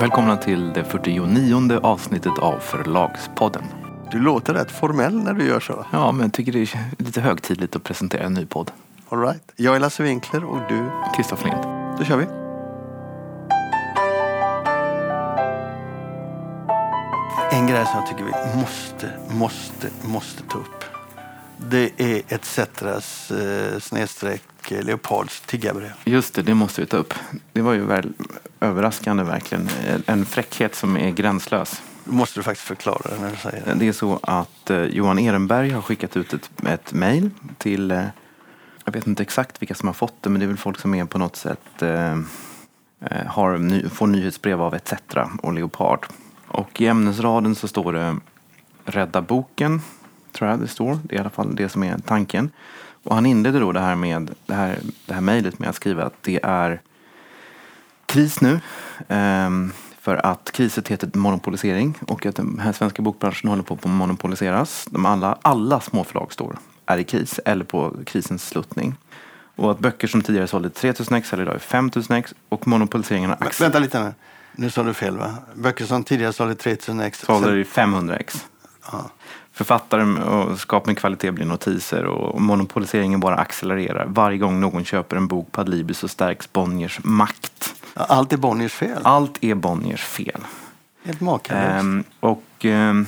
Välkomna 0.00 0.36
till 0.36 0.72
det 0.72 0.84
49 0.84 1.80
avsnittet 1.82 2.38
av 2.38 2.58
Förlagspodden. 2.58 3.62
Du 4.10 4.18
låter 4.18 4.54
rätt 4.54 4.70
formell 4.70 5.22
när 5.22 5.32
du 5.34 5.46
gör 5.46 5.60
så. 5.60 5.86
Ja, 5.92 6.12
men 6.12 6.22
jag 6.22 6.32
tycker 6.32 6.52
det 6.52 6.58
är 6.58 6.80
lite 6.98 7.20
högtidligt 7.20 7.76
att 7.76 7.84
presentera 7.84 8.22
en 8.24 8.34
ny 8.34 8.46
podd. 8.46 8.70
All 9.08 9.20
right. 9.20 9.52
Jag 9.56 9.76
är 9.76 9.80
Lasse 9.80 10.02
Winkler 10.02 10.44
och 10.44 10.58
du, 10.68 10.90
Kristoffer 11.16 11.44
Lind. 11.48 11.62
då 11.98 12.04
kör 12.04 12.16
vi. 12.16 12.24
En 17.56 17.66
grej 17.66 17.86
som 17.86 17.94
jag 17.94 18.06
tycker 18.06 18.24
vi 18.24 18.60
måste, 18.60 19.10
måste, 19.30 19.88
måste 20.02 20.42
ta 20.42 20.58
upp. 20.58 20.84
Det 21.56 21.90
är 21.96 22.22
ETCetras 22.28 23.30
eh, 23.30 23.78
snedstreck 23.78 24.72
eh, 24.72 24.82
Leopards 24.82 25.40
tiggarbrev. 25.40 25.92
Just 26.04 26.34
det, 26.34 26.42
det 26.42 26.54
måste 26.54 26.80
vi 26.80 26.86
ta 26.86 26.96
upp. 26.96 27.14
Det 27.52 27.62
var 27.62 27.72
ju 27.72 27.84
väl 27.84 28.12
överraskande 28.66 29.22
verkligen. 29.24 29.68
En 30.06 30.24
fräckhet 30.24 30.74
som 30.74 30.96
är 30.96 31.10
gränslös. 31.10 31.82
Måste 32.04 32.38
du 32.38 32.42
faktiskt 32.44 32.66
förklara 32.66 33.10
det 33.10 33.20
när 33.20 33.30
du 33.30 33.36
säger 33.36 33.64
det. 33.64 33.74
Det 33.74 33.88
är 33.88 33.92
så 33.92 34.18
att 34.22 34.70
eh, 34.70 34.82
Johan 34.82 35.18
Ehrenberg 35.18 35.70
har 35.70 35.82
skickat 35.82 36.16
ut 36.16 36.32
ett, 36.32 36.50
ett 36.66 36.92
mejl 36.92 37.30
till, 37.58 37.90
eh, 37.90 38.04
jag 38.84 38.92
vet 38.92 39.06
inte 39.06 39.22
exakt 39.22 39.62
vilka 39.62 39.74
som 39.74 39.88
har 39.88 39.94
fått 39.94 40.22
det, 40.22 40.30
men 40.30 40.40
det 40.40 40.44
är 40.44 40.48
väl 40.48 40.56
folk 40.56 40.78
som 40.80 40.94
är 40.94 41.04
på 41.04 41.18
något 41.18 41.36
sätt 41.36 41.82
eh, 41.82 42.12
eh, 43.00 43.26
har 43.26 43.58
ny, 43.58 43.88
får 43.88 44.06
nyhetsbrev 44.06 44.62
av 44.62 44.74
ETC 44.74 44.92
och 45.42 45.52
Leopard. 45.52 46.06
Och 46.48 46.80
i 46.80 46.86
ämnesraden 46.86 47.54
så 47.54 47.68
står 47.68 47.92
det 47.92 48.16
Rädda 48.84 49.22
boken, 49.22 49.80
tror 50.32 50.50
jag 50.50 50.60
det 50.60 50.68
står. 50.68 50.98
Det 51.02 51.14
är 51.14 51.16
i 51.16 51.20
alla 51.20 51.30
fall 51.30 51.56
det 51.56 51.68
som 51.68 51.82
är 51.82 51.98
tanken. 51.98 52.50
Och 53.02 53.14
han 53.14 53.26
inleder 53.26 53.60
då 53.60 53.72
det 53.72 53.80
här 53.80 53.94
med 53.94 54.30
det 54.46 54.54
här, 54.54 54.78
det 55.06 55.14
här 55.14 55.20
mejlet 55.20 55.58
med 55.58 55.68
att 55.68 55.76
skriva 55.76 56.04
att 56.04 56.22
det 56.22 56.40
är 56.42 56.80
kris 58.16 58.40
nu. 58.40 58.60
ehm, 59.08 59.72
för 60.00 60.26
att 60.26 60.52
kriset 60.52 60.88
heter 60.88 61.10
monopolisering 61.14 61.98
och 62.06 62.26
att 62.26 62.36
den 62.36 62.58
här 62.58 62.72
svenska 62.72 63.02
bokbranschen 63.02 63.50
håller 63.50 63.62
på 63.62 63.74
att 63.74 63.84
monopoliseras. 63.84 64.86
De 64.90 65.06
alla, 65.06 65.38
alla 65.42 65.80
småförlag 65.80 66.32
står 66.32 66.58
är 66.86 66.98
i 66.98 67.04
kris 67.04 67.40
eller 67.44 67.64
på 67.64 67.94
krisens 68.06 68.48
sluttning. 68.48 68.94
Och 69.56 69.70
att 69.70 69.78
böcker 69.78 70.08
som 70.08 70.22
tidigare 70.22 70.46
sålde 70.46 70.70
3000 70.70 71.16
ex 71.16 71.32
eller 71.32 71.42
idag 71.42 71.54
är 71.54 71.58
5000 71.58 72.16
ex 72.16 72.34
och 72.48 72.68
monopoliseringen 72.68 73.30
har 73.30 73.36
axlat 73.40 73.60
vänta 73.60 73.78
lite 73.78 74.04
nu. 74.04 74.14
Nu 74.52 74.70
sa 74.70 74.82
du 74.82 74.94
fel 74.94 75.18
va? 75.18 75.34
Böcker 75.54 75.84
som 75.84 76.04
tidigare 76.04 76.32
sålde 76.32 76.54
3000 76.54 77.00
ex. 77.00 77.20
sålde 77.20 77.60
i 77.60 77.64
500 77.64 78.16
ex. 78.16 78.46
Ja. 78.92 79.10
Författare 79.52 80.02
och 80.02 80.60
skap 80.60 80.86
med 80.86 80.98
kvalitet 80.98 81.30
blir 81.30 81.46
notiser 81.46 82.04
och 82.04 82.40
monopoliseringen 82.40 83.20
bara 83.20 83.36
accelererar. 83.36 84.06
Varje 84.08 84.38
gång 84.38 84.60
någon 84.60 84.84
köper 84.84 85.16
en 85.16 85.26
bok 85.26 85.52
på 85.52 85.60
Adlibris 85.60 85.98
så 85.98 86.08
stärks 86.08 86.52
Bonniers 86.52 87.00
makt. 87.04 87.75
Allt 87.96 88.32
är 88.32 88.36
Bonniers 88.36 88.72
fel. 88.72 89.02
Allt 89.04 89.44
är 89.44 89.54
Bonniers 89.54 90.04
fel. 90.04 90.40
Helt 91.04 91.20
makalöst. 91.20 91.70
Ehm, 91.70 92.04
och 92.20 92.44
ehm, 92.60 93.06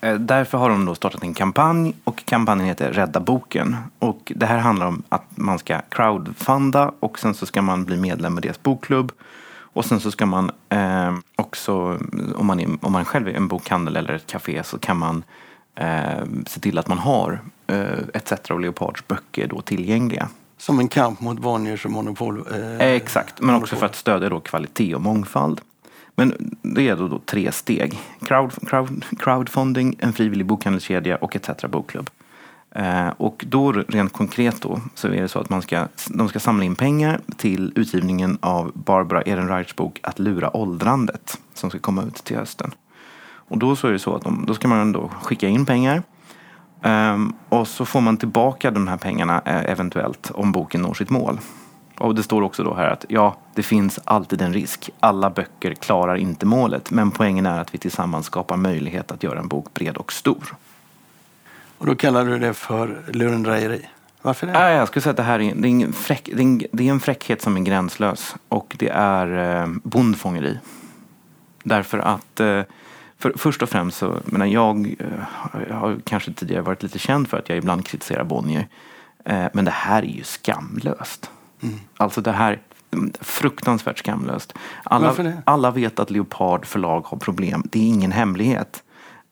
eh, 0.00 0.14
därför 0.14 0.58
har 0.58 0.70
de 0.70 0.84
då 0.84 0.94
startat 0.94 1.22
en 1.22 1.34
kampanj 1.34 1.94
och 2.04 2.24
kampanjen 2.24 2.68
heter 2.68 2.92
Rädda 2.92 3.20
boken. 3.20 3.76
Och 3.98 4.32
det 4.36 4.46
här 4.46 4.58
handlar 4.58 4.86
om 4.86 5.02
att 5.08 5.24
man 5.34 5.58
ska 5.58 5.80
crowdfunda 5.88 6.92
och 7.00 7.18
sen 7.18 7.34
så 7.34 7.46
ska 7.46 7.62
man 7.62 7.84
bli 7.84 7.96
medlem 7.96 8.38
i 8.38 8.40
deras 8.40 8.62
bokklubb. 8.62 9.12
Och 9.76 9.84
sen 9.84 10.00
så 10.00 10.10
ska 10.10 10.26
man 10.26 10.50
ehm, 10.68 11.22
också, 11.36 11.98
om 12.36 12.46
man, 12.46 12.60
är, 12.60 12.68
om 12.80 12.92
man 12.92 13.04
själv 13.04 13.28
är 13.28 13.32
en 13.32 13.48
bokhandel 13.48 13.96
eller 13.96 14.14
ett 14.14 14.26
café 14.26 14.62
så 14.62 14.78
kan 14.78 14.96
man 14.96 15.22
ehm, 15.74 16.44
se 16.46 16.60
till 16.60 16.78
att 16.78 16.88
man 16.88 16.98
har 16.98 17.40
uh, 17.72 18.08
ETC 18.14 18.50
och 18.50 18.60
Leopards 18.60 19.06
böcker 19.08 19.46
då 19.46 19.60
tillgängliga. 19.60 20.28
Som 20.58 20.78
en 20.78 20.88
kamp 20.88 21.20
mot 21.20 21.38
Bonniers 21.38 21.84
och 21.84 21.90
monopol. 21.90 22.44
Eh, 22.50 22.56
Eh, 22.56 22.92
Exakt, 22.92 23.40
men 23.40 23.54
också 23.54 23.76
för 23.76 23.86
att 23.86 23.96
stödja 23.96 24.28
då 24.28 24.40
kvalitet 24.40 24.94
och 24.94 25.00
mångfald. 25.00 25.60
Men 26.14 26.56
det 26.62 26.88
är 26.88 26.96
då, 26.96 27.08
då 27.08 27.18
tre 27.18 27.52
steg. 27.52 27.98
Crowd, 28.20 28.68
crowd, 28.68 29.04
crowdfunding, 29.18 29.96
en 29.98 30.12
frivillig 30.12 30.46
bokhandelskedja 30.46 31.16
och 31.16 31.36
ETC 31.36 31.64
bokklubb. 31.68 32.10
Eh, 32.70 33.08
och 33.08 33.44
då 33.48 33.72
rent 33.72 34.12
konkret 34.12 34.62
då 34.62 34.80
så 34.94 35.08
är 35.08 35.22
det 35.22 35.28
så 35.28 35.38
att 35.38 35.50
man 35.50 35.62
ska, 35.62 35.88
de 36.10 36.28
ska 36.28 36.40
samla 36.40 36.64
in 36.64 36.76
pengar 36.76 37.20
till 37.36 37.72
utgivningen 37.74 38.38
av 38.40 38.72
Barbara 38.74 39.22
Ehrenreichs 39.22 39.76
bok 39.76 40.00
Att 40.02 40.18
lura 40.18 40.56
åldrandet 40.56 41.38
som 41.54 41.70
ska 41.70 41.78
komma 41.78 42.02
ut 42.02 42.14
till 42.14 42.36
hösten. 42.36 42.74
Och 43.48 43.58
då 43.58 43.76
så 43.76 43.88
är 43.88 43.92
det 43.92 43.98
så 43.98 44.14
att 44.14 44.22
de, 44.22 44.44
då 44.46 44.54
ska 44.54 44.68
man 44.68 44.92
då 44.92 45.08
skicka 45.08 45.48
in 45.48 45.66
pengar 45.66 46.02
Ehm, 46.82 47.32
och 47.48 47.68
så 47.68 47.84
får 47.84 48.00
man 48.00 48.16
tillbaka 48.16 48.70
de 48.70 48.88
här 48.88 48.96
pengarna 48.96 49.42
eh, 49.44 49.70
eventuellt 49.72 50.30
om 50.34 50.52
boken 50.52 50.82
når 50.82 50.94
sitt 50.94 51.10
mål. 51.10 51.38
Och 51.98 52.14
det 52.14 52.22
står 52.22 52.42
också 52.42 52.64
då 52.64 52.74
här 52.74 52.90
att 52.90 53.04
ja, 53.08 53.36
det 53.54 53.62
finns 53.62 54.00
alltid 54.04 54.42
en 54.42 54.52
risk. 54.52 54.90
Alla 55.00 55.30
böcker 55.30 55.74
klarar 55.74 56.16
inte 56.16 56.46
målet. 56.46 56.90
Men 56.90 57.10
poängen 57.10 57.46
är 57.46 57.60
att 57.60 57.74
vi 57.74 57.78
tillsammans 57.78 58.26
skapar 58.26 58.56
möjlighet 58.56 59.10
att 59.10 59.22
göra 59.22 59.38
en 59.38 59.48
bok 59.48 59.74
bred 59.74 59.96
och 59.96 60.12
stor. 60.12 60.56
Och 61.78 61.86
då 61.86 61.94
kallar 61.94 62.24
du 62.24 62.38
det 62.38 62.54
för 62.54 63.02
lurendrejeri. 63.12 63.88
Varför 64.22 64.46
det? 64.46 64.52
Ja, 64.52 64.70
jag 64.70 64.88
skulle 64.88 65.02
säga 65.02 65.10
att 65.10 65.16
det 65.16 65.22
här 65.22 65.40
är, 65.40 65.54
det 65.54 65.68
är, 65.68 65.70
ingen 65.70 65.92
fräck, 65.92 66.30
det 66.32 66.40
är, 66.40 66.44
en, 66.44 66.62
det 66.72 66.88
är 66.88 66.90
en 66.90 67.00
fräckhet 67.00 67.42
som 67.42 67.56
är 67.56 67.60
gränslös. 67.60 68.36
Och 68.48 68.76
det 68.78 68.88
är 68.88 69.60
eh, 69.62 69.68
bondfångeri. 69.82 70.58
Därför 71.62 71.98
att 71.98 72.40
eh, 72.40 72.62
för, 73.18 73.32
först 73.36 73.62
och 73.62 73.68
främst 73.68 73.98
så, 73.98 74.16
menar 74.24 74.46
jag, 74.46 74.96
eh, 74.98 75.06
jag 75.68 75.76
har 75.76 75.96
kanske 76.04 76.32
tidigare 76.32 76.62
varit 76.62 76.82
lite 76.82 76.98
känd 76.98 77.28
för 77.28 77.36
att 77.38 77.48
jag 77.48 77.58
ibland 77.58 77.86
kritiserar 77.86 78.24
Bonnier. 78.24 78.68
Eh, 79.24 79.46
men 79.52 79.64
det 79.64 79.70
här 79.70 80.02
är 80.02 80.06
ju 80.06 80.24
skamlöst. 80.24 81.30
Alltså 81.96 82.20
det 82.20 82.32
här, 82.32 82.60
mm, 82.90 83.12
fruktansvärt 83.20 83.98
skamlöst. 83.98 84.54
Alla, 84.84 85.14
alla 85.44 85.70
vet 85.70 85.98
att 85.98 86.10
Leopard 86.10 86.66
förlag 86.66 87.00
har 87.06 87.18
problem. 87.18 87.62
Det 87.64 87.78
är 87.78 87.88
ingen 87.88 88.12
hemlighet. 88.12 88.82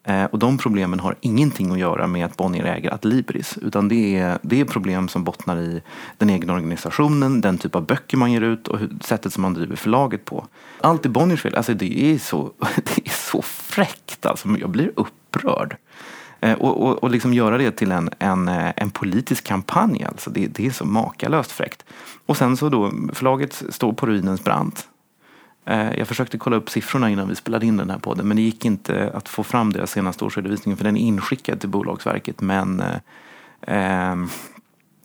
Eh, 0.05 0.25
och 0.25 0.39
de 0.39 0.59
problemen 0.59 1.01
har 1.01 1.15
ingenting 1.21 1.73
att 1.73 1.79
göra 1.79 2.07
med 2.07 2.27
att 2.27 2.37
Bonnier 2.37 2.65
äger 2.65 2.95
Adlibris. 2.95 3.59
Utan 3.63 3.89
det 3.89 4.17
är, 4.17 4.39
det 4.43 4.61
är 4.61 4.65
problem 4.65 5.09
som 5.09 5.25
bottnar 5.25 5.61
i 5.61 5.83
den 6.19 6.31
egna 6.31 6.53
organisationen, 6.53 7.41
den 7.41 7.59
typ 7.59 7.75
av 7.75 7.87
böcker 7.87 8.17
man 8.17 8.33
ger 8.33 8.41
ut 8.41 8.69
och 8.69 8.79
sättet 9.01 9.33
som 9.33 9.43
man 9.43 9.55
driver 9.55 9.77
förlaget 9.77 10.25
på. 10.25 10.47
Allt 10.81 11.05
är 11.05 11.09
Bonniers 11.09 11.43
fel. 11.43 11.55
Alltså 11.55 11.75
det 11.75 12.05
är 12.05 12.19
så, 12.19 12.53
det 12.77 13.07
är 13.07 13.11
så 13.11 13.43
fräckt 13.43 14.27
alltså. 14.27 14.49
Jag 14.49 14.71
blir 14.71 14.93
upprörd. 14.97 15.77
Eh, 16.41 16.59
och, 16.59 16.83
och, 16.83 17.03
och 17.03 17.11
liksom 17.11 17.35
göra 17.35 17.59
det 17.59 17.71
till 17.71 17.93
en, 17.93 18.11
en, 18.19 18.49
eh, 18.49 18.73
en 18.77 18.91
politisk 18.91 19.45
kampanj 19.45 20.05
alltså. 20.05 20.31
Det, 20.31 20.47
det 20.47 20.67
är 20.67 20.71
så 20.71 20.85
makalöst 20.85 21.53
fräckt. 21.53 21.85
Och 22.27 22.37
sen 22.37 22.57
så 22.57 22.69
då, 22.69 22.93
förlaget 23.13 23.63
står 23.69 23.93
på 23.93 24.07
ruinens 24.07 24.45
brant. 24.45 24.89
Eh, 25.65 25.99
Jag 25.99 26.09
försökte 26.09 26.39
kolla 26.39 26.57
upp 26.57 26.71
siffrorna 26.71 27.11
innan 27.11 27.29
vi 27.29 27.35
spelade 27.35 27.67
in 27.67 27.77
den 27.77 27.91
här 27.91 27.99
podden 27.99 28.29
men 28.29 28.37
det 28.37 28.43
gick 28.43 28.65
inte 28.65 29.11
att 29.15 29.29
få 29.29 29.43
fram 29.43 29.73
deras 29.73 29.91
senaste 29.91 30.25
årsredovisning 30.25 30.77
för 30.77 30.85
den 30.85 30.97
är 30.97 31.01
inskickad 31.01 31.61
till 31.61 31.69
Bolagsverket 31.69 32.41
men 32.41 32.83
eh, 33.67 34.11
eh, 34.11 34.17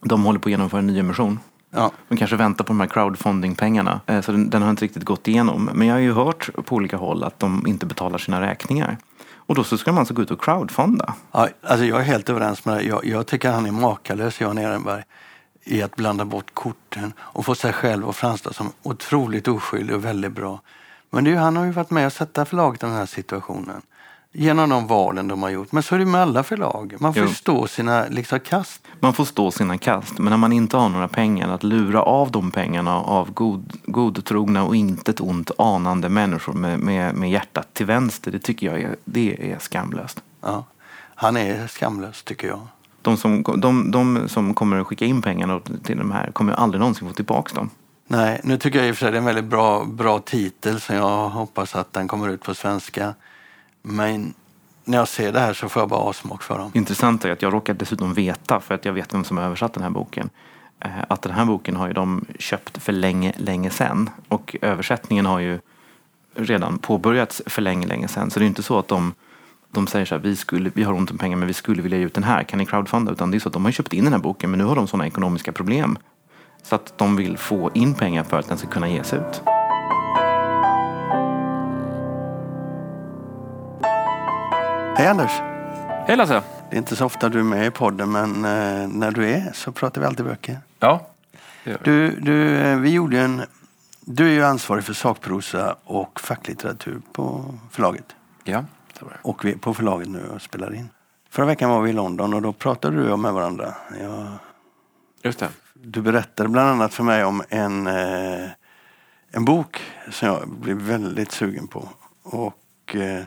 de 0.01 0.23
håller 0.23 0.39
på 0.39 0.47
att 0.49 0.51
genomföra 0.51 0.79
en 0.79 0.87
nyemission. 0.87 1.39
Ja. 1.71 1.91
De 2.07 2.17
kanske 2.17 2.35
väntar 2.35 2.63
på 2.63 2.67
de 2.67 2.79
här 2.79 2.87
crowdfunding-pengarna 2.87 3.99
eh, 4.05 4.21
så 4.21 4.31
den, 4.31 4.49
den 4.49 4.61
har 4.61 4.69
inte 4.69 4.85
riktigt 4.85 5.03
gått 5.03 5.27
igenom. 5.27 5.69
Men 5.73 5.87
jag 5.87 5.95
har 5.95 5.99
ju 5.99 6.13
hört 6.13 6.49
på 6.65 6.75
olika 6.75 6.97
håll 6.97 7.23
att 7.23 7.39
de 7.39 7.67
inte 7.67 7.85
betalar 7.85 8.17
sina 8.17 8.41
räkningar. 8.41 8.97
Och 9.35 9.55
då 9.55 9.63
så 9.63 9.77
ska 9.77 9.91
man 9.91 9.99
alltså 9.99 10.13
gå 10.13 10.21
ut 10.21 10.31
och 10.31 10.41
crowdfunda. 10.41 11.13
Ja, 11.31 11.47
alltså 11.63 11.85
jag 11.85 11.99
är 11.99 12.03
helt 12.03 12.29
överens 12.29 12.65
med 12.65 12.75
dig. 12.75 12.87
Jag, 12.87 13.05
jag 13.05 13.27
tycker 13.27 13.51
han 13.51 13.65
är 13.65 13.71
makalös, 13.71 14.41
Jan 14.41 14.57
Ehrenberg, 14.57 15.03
i 15.63 15.81
att 15.81 15.95
blanda 15.95 16.25
bort 16.25 16.53
korten 16.53 17.13
och 17.19 17.45
få 17.45 17.55
sig 17.55 17.73
själv 17.73 18.09
att 18.09 18.15
framstå 18.15 18.53
som 18.53 18.71
otroligt 18.83 19.47
oskyldig 19.47 19.95
och 19.95 20.05
väldigt 20.05 20.31
bra. 20.31 20.61
Men 21.09 21.23
det 21.23 21.31
är 21.31 21.35
han 21.35 21.57
har 21.57 21.65
ju 21.65 21.71
varit 21.71 21.89
med 21.89 22.05
och 22.05 22.13
sätta 22.13 22.45
förlaget 22.45 22.83
i 22.83 22.85
den 22.85 22.95
här 22.95 23.05
situationen. 23.05 23.81
Genom 24.31 24.69
de 24.69 24.87
valen 24.87 25.27
de 25.27 25.43
har 25.43 25.49
gjort. 25.49 25.71
Men 25.71 25.83
så 25.83 25.95
är 25.95 25.99
det 25.99 26.05
med 26.05 26.21
alla 26.21 26.43
förlag. 26.43 26.95
Man 26.99 27.13
får 27.13 27.23
Jo. 27.23 27.29
stå 27.29 27.67
sina 27.67 28.07
liksom, 28.07 28.39
kast. 28.39 28.81
Man 28.99 29.13
får 29.13 29.25
stå 29.25 29.51
sina 29.51 29.77
kast, 29.77 30.17
men 30.17 30.29
när 30.29 30.37
man 30.37 30.53
inte 30.53 30.77
har 30.77 30.89
några 30.89 31.07
pengar, 31.07 31.49
att 31.49 31.63
lura 31.63 32.01
av 32.01 32.31
de 32.31 32.51
pengarna 32.51 32.95
av 32.95 33.31
god, 33.33 33.73
godtrogna 33.85 34.63
och 34.63 34.75
intet 34.75 35.21
ont 35.21 35.51
anande 35.57 36.09
människor 36.09 36.53
med, 36.53 36.79
med, 36.79 37.15
med 37.15 37.31
hjärtat 37.31 37.73
till 37.73 37.85
vänster, 37.85 38.31
det 38.31 38.39
tycker 38.39 38.67
jag 38.67 38.81
är, 38.81 38.95
det 39.05 39.51
är 39.51 39.59
skamlöst. 39.59 40.23
Ja. 40.41 40.65
Han 41.15 41.37
är 41.37 41.67
skamlös, 41.67 42.23
tycker 42.23 42.47
jag. 42.47 42.67
De 43.01 43.17
som, 43.17 43.43
de, 43.57 43.91
de 43.91 44.29
som 44.29 44.53
kommer 44.53 44.77
att 44.79 44.87
skicka 44.87 45.05
in 45.05 45.21
pengarna 45.21 45.61
till 45.83 45.97
de 45.97 46.11
här 46.11 46.31
kommer 46.31 46.53
aldrig 46.53 46.79
någonsin 46.79 47.07
få 47.07 47.13
tillbaka 47.13 47.55
dem. 47.55 47.69
Nej, 48.07 48.41
nu 48.43 48.57
tycker 48.57 48.79
jag 48.79 48.87
i 48.87 48.91
och 48.91 48.95
för 48.95 49.05
sig 49.05 49.11
det 49.11 49.17
är 49.17 49.19
en 49.19 49.25
väldigt 49.25 49.45
bra, 49.45 49.85
bra 49.85 50.19
titel 50.19 50.81
så 50.81 50.93
jag 50.93 51.29
hoppas 51.29 51.75
att 51.75 51.93
den 51.93 52.07
kommer 52.07 52.29
ut 52.29 52.43
på 52.43 52.55
svenska. 52.55 53.13
Men 53.81 54.33
när 54.85 54.97
jag 54.97 55.07
ser 55.07 55.31
det 55.31 55.39
här 55.39 55.53
så 55.53 55.69
får 55.69 55.81
jag 55.81 55.89
bara 55.89 55.99
avsmak 55.99 56.43
för 56.43 56.57
dem. 56.57 56.71
Intressant 56.73 57.25
är 57.25 57.31
att 57.31 57.41
jag 57.41 57.53
råkar 57.53 57.73
dessutom 57.73 58.13
veta, 58.13 58.59
för 58.59 58.75
att 58.75 58.85
jag 58.85 58.93
vet 58.93 59.13
vem 59.13 59.23
som 59.23 59.37
har 59.37 59.43
översatt 59.43 59.73
den 59.73 59.83
här 59.83 59.89
boken, 59.89 60.29
eh, 60.79 60.91
att 61.07 61.21
den 61.21 61.31
här 61.31 61.45
boken 61.45 61.75
har 61.75 61.87
ju 61.87 61.93
de 61.93 62.25
köpt 62.39 62.83
för 62.83 62.93
länge, 62.93 63.33
länge 63.37 63.69
sedan. 63.69 64.09
Och 64.27 64.55
översättningen 64.61 65.25
har 65.25 65.39
ju 65.39 65.59
redan 66.35 66.77
påbörjats 66.77 67.41
för 67.45 67.61
länge, 67.61 67.87
länge 67.87 68.07
sedan. 68.07 68.31
Så 68.31 68.39
det 68.39 68.45
är 68.45 68.47
inte 68.47 68.63
så 68.63 68.79
att 68.79 68.87
de, 68.87 69.13
de 69.71 69.87
säger 69.87 70.05
så 70.05 70.15
här, 70.15 70.21
vi, 70.21 70.35
skulle, 70.35 70.71
vi 70.73 70.83
har 70.83 70.93
ont 70.93 71.11
om 71.11 71.17
pengar 71.17 71.37
men 71.37 71.47
vi 71.47 71.53
skulle 71.53 71.81
vilja 71.81 71.97
ge 71.97 72.05
ut 72.05 72.13
den 72.13 72.23
här, 72.23 72.43
kan 72.43 72.59
ni 72.59 72.65
crowdfunda? 72.65 73.11
Utan 73.11 73.31
det 73.31 73.37
är 73.37 73.39
så 73.39 73.49
att 73.49 73.53
de 73.53 73.65
har 73.65 73.71
köpt 73.71 73.93
in 73.93 74.03
den 74.03 74.13
här 74.13 74.19
boken 74.19 74.51
men 74.51 74.57
nu 74.57 74.65
har 74.65 74.75
de 74.75 74.87
sådana 74.87 75.07
ekonomiska 75.07 75.51
problem 75.51 75.97
så 76.63 76.75
att 76.75 76.97
de 76.97 77.15
vill 77.15 77.37
få 77.37 77.71
in 77.73 77.95
pengar 77.95 78.23
för 78.23 78.39
att 78.39 78.47
den 78.47 78.57
ska 78.57 78.67
kunna 78.67 78.89
ges 78.89 79.13
ut. 79.13 79.41
Hej 84.97 85.07
Anders! 85.07 85.31
Hej 86.07 86.17
Lasse! 86.17 86.41
Det 86.69 86.75
är 86.75 86.77
inte 86.77 86.95
så 86.95 87.05
ofta 87.05 87.29
du 87.29 87.39
är 87.39 87.43
med 87.43 87.67
i 87.67 87.71
podden 87.71 88.11
men 88.11 88.35
eh, 88.35 88.87
när 88.87 89.11
du 89.11 89.29
är 89.29 89.51
så 89.53 89.71
pratar 89.71 90.01
vi 90.01 90.07
alltid 90.07 90.25
böcker. 90.25 90.59
Ja. 90.79 91.07
Du, 91.83 92.19
du, 92.19 92.57
eh, 92.57 92.77
vi 92.77 92.89
gjorde 92.89 93.19
en, 93.19 93.41
du 94.01 94.27
är 94.27 94.31
ju 94.31 94.43
ansvarig 94.43 94.83
för 94.83 94.93
sakprosa 94.93 95.75
och 95.83 96.19
facklitteratur 96.19 97.01
på 97.11 97.55
förlaget. 97.71 98.15
Ja. 98.43 98.63
Och 99.21 99.45
vi 99.45 99.51
är 99.51 99.57
på 99.57 99.73
förlaget 99.73 100.07
nu 100.07 100.29
och 100.35 100.41
spelar 100.41 100.75
in. 100.75 100.89
Förra 101.29 101.45
veckan 101.45 101.69
var 101.69 101.81
vi 101.81 101.89
i 101.89 101.93
London 101.93 102.33
och 102.33 102.41
då 102.41 102.53
pratade 102.53 102.95
du 102.95 103.03
och 103.03 103.09
jag 103.09 103.19
med 103.19 103.33
varandra. 103.33 103.73
Jag, 104.01 104.27
Just 105.23 105.39
det. 105.39 105.49
du 105.73 106.01
berättade 106.01 106.49
bland 106.49 106.69
annat 106.69 106.93
för 106.93 107.03
mig 107.03 107.23
om 107.23 107.43
en, 107.49 107.87
eh, 107.87 108.49
en 109.31 109.45
bok 109.45 109.81
som 110.09 110.27
jag 110.27 110.49
blev 110.49 110.77
väldigt 110.77 111.31
sugen 111.31 111.67
på. 111.67 111.89
Och 112.23 112.95
eh, 112.95 113.23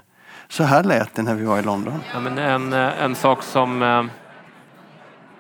så 0.49 0.65
här 0.65 0.83
lät 0.85 1.15
det 1.15 1.23
när 1.23 1.35
vi 1.35 1.45
var 1.45 1.59
i 1.59 1.63
London. 1.63 2.01
Ja, 2.13 2.21
men 2.21 2.39
en, 2.39 2.73
eh, 2.73 3.03
en 3.03 3.15
sak 3.15 3.43
som 3.43 3.83
eh, 3.83 4.05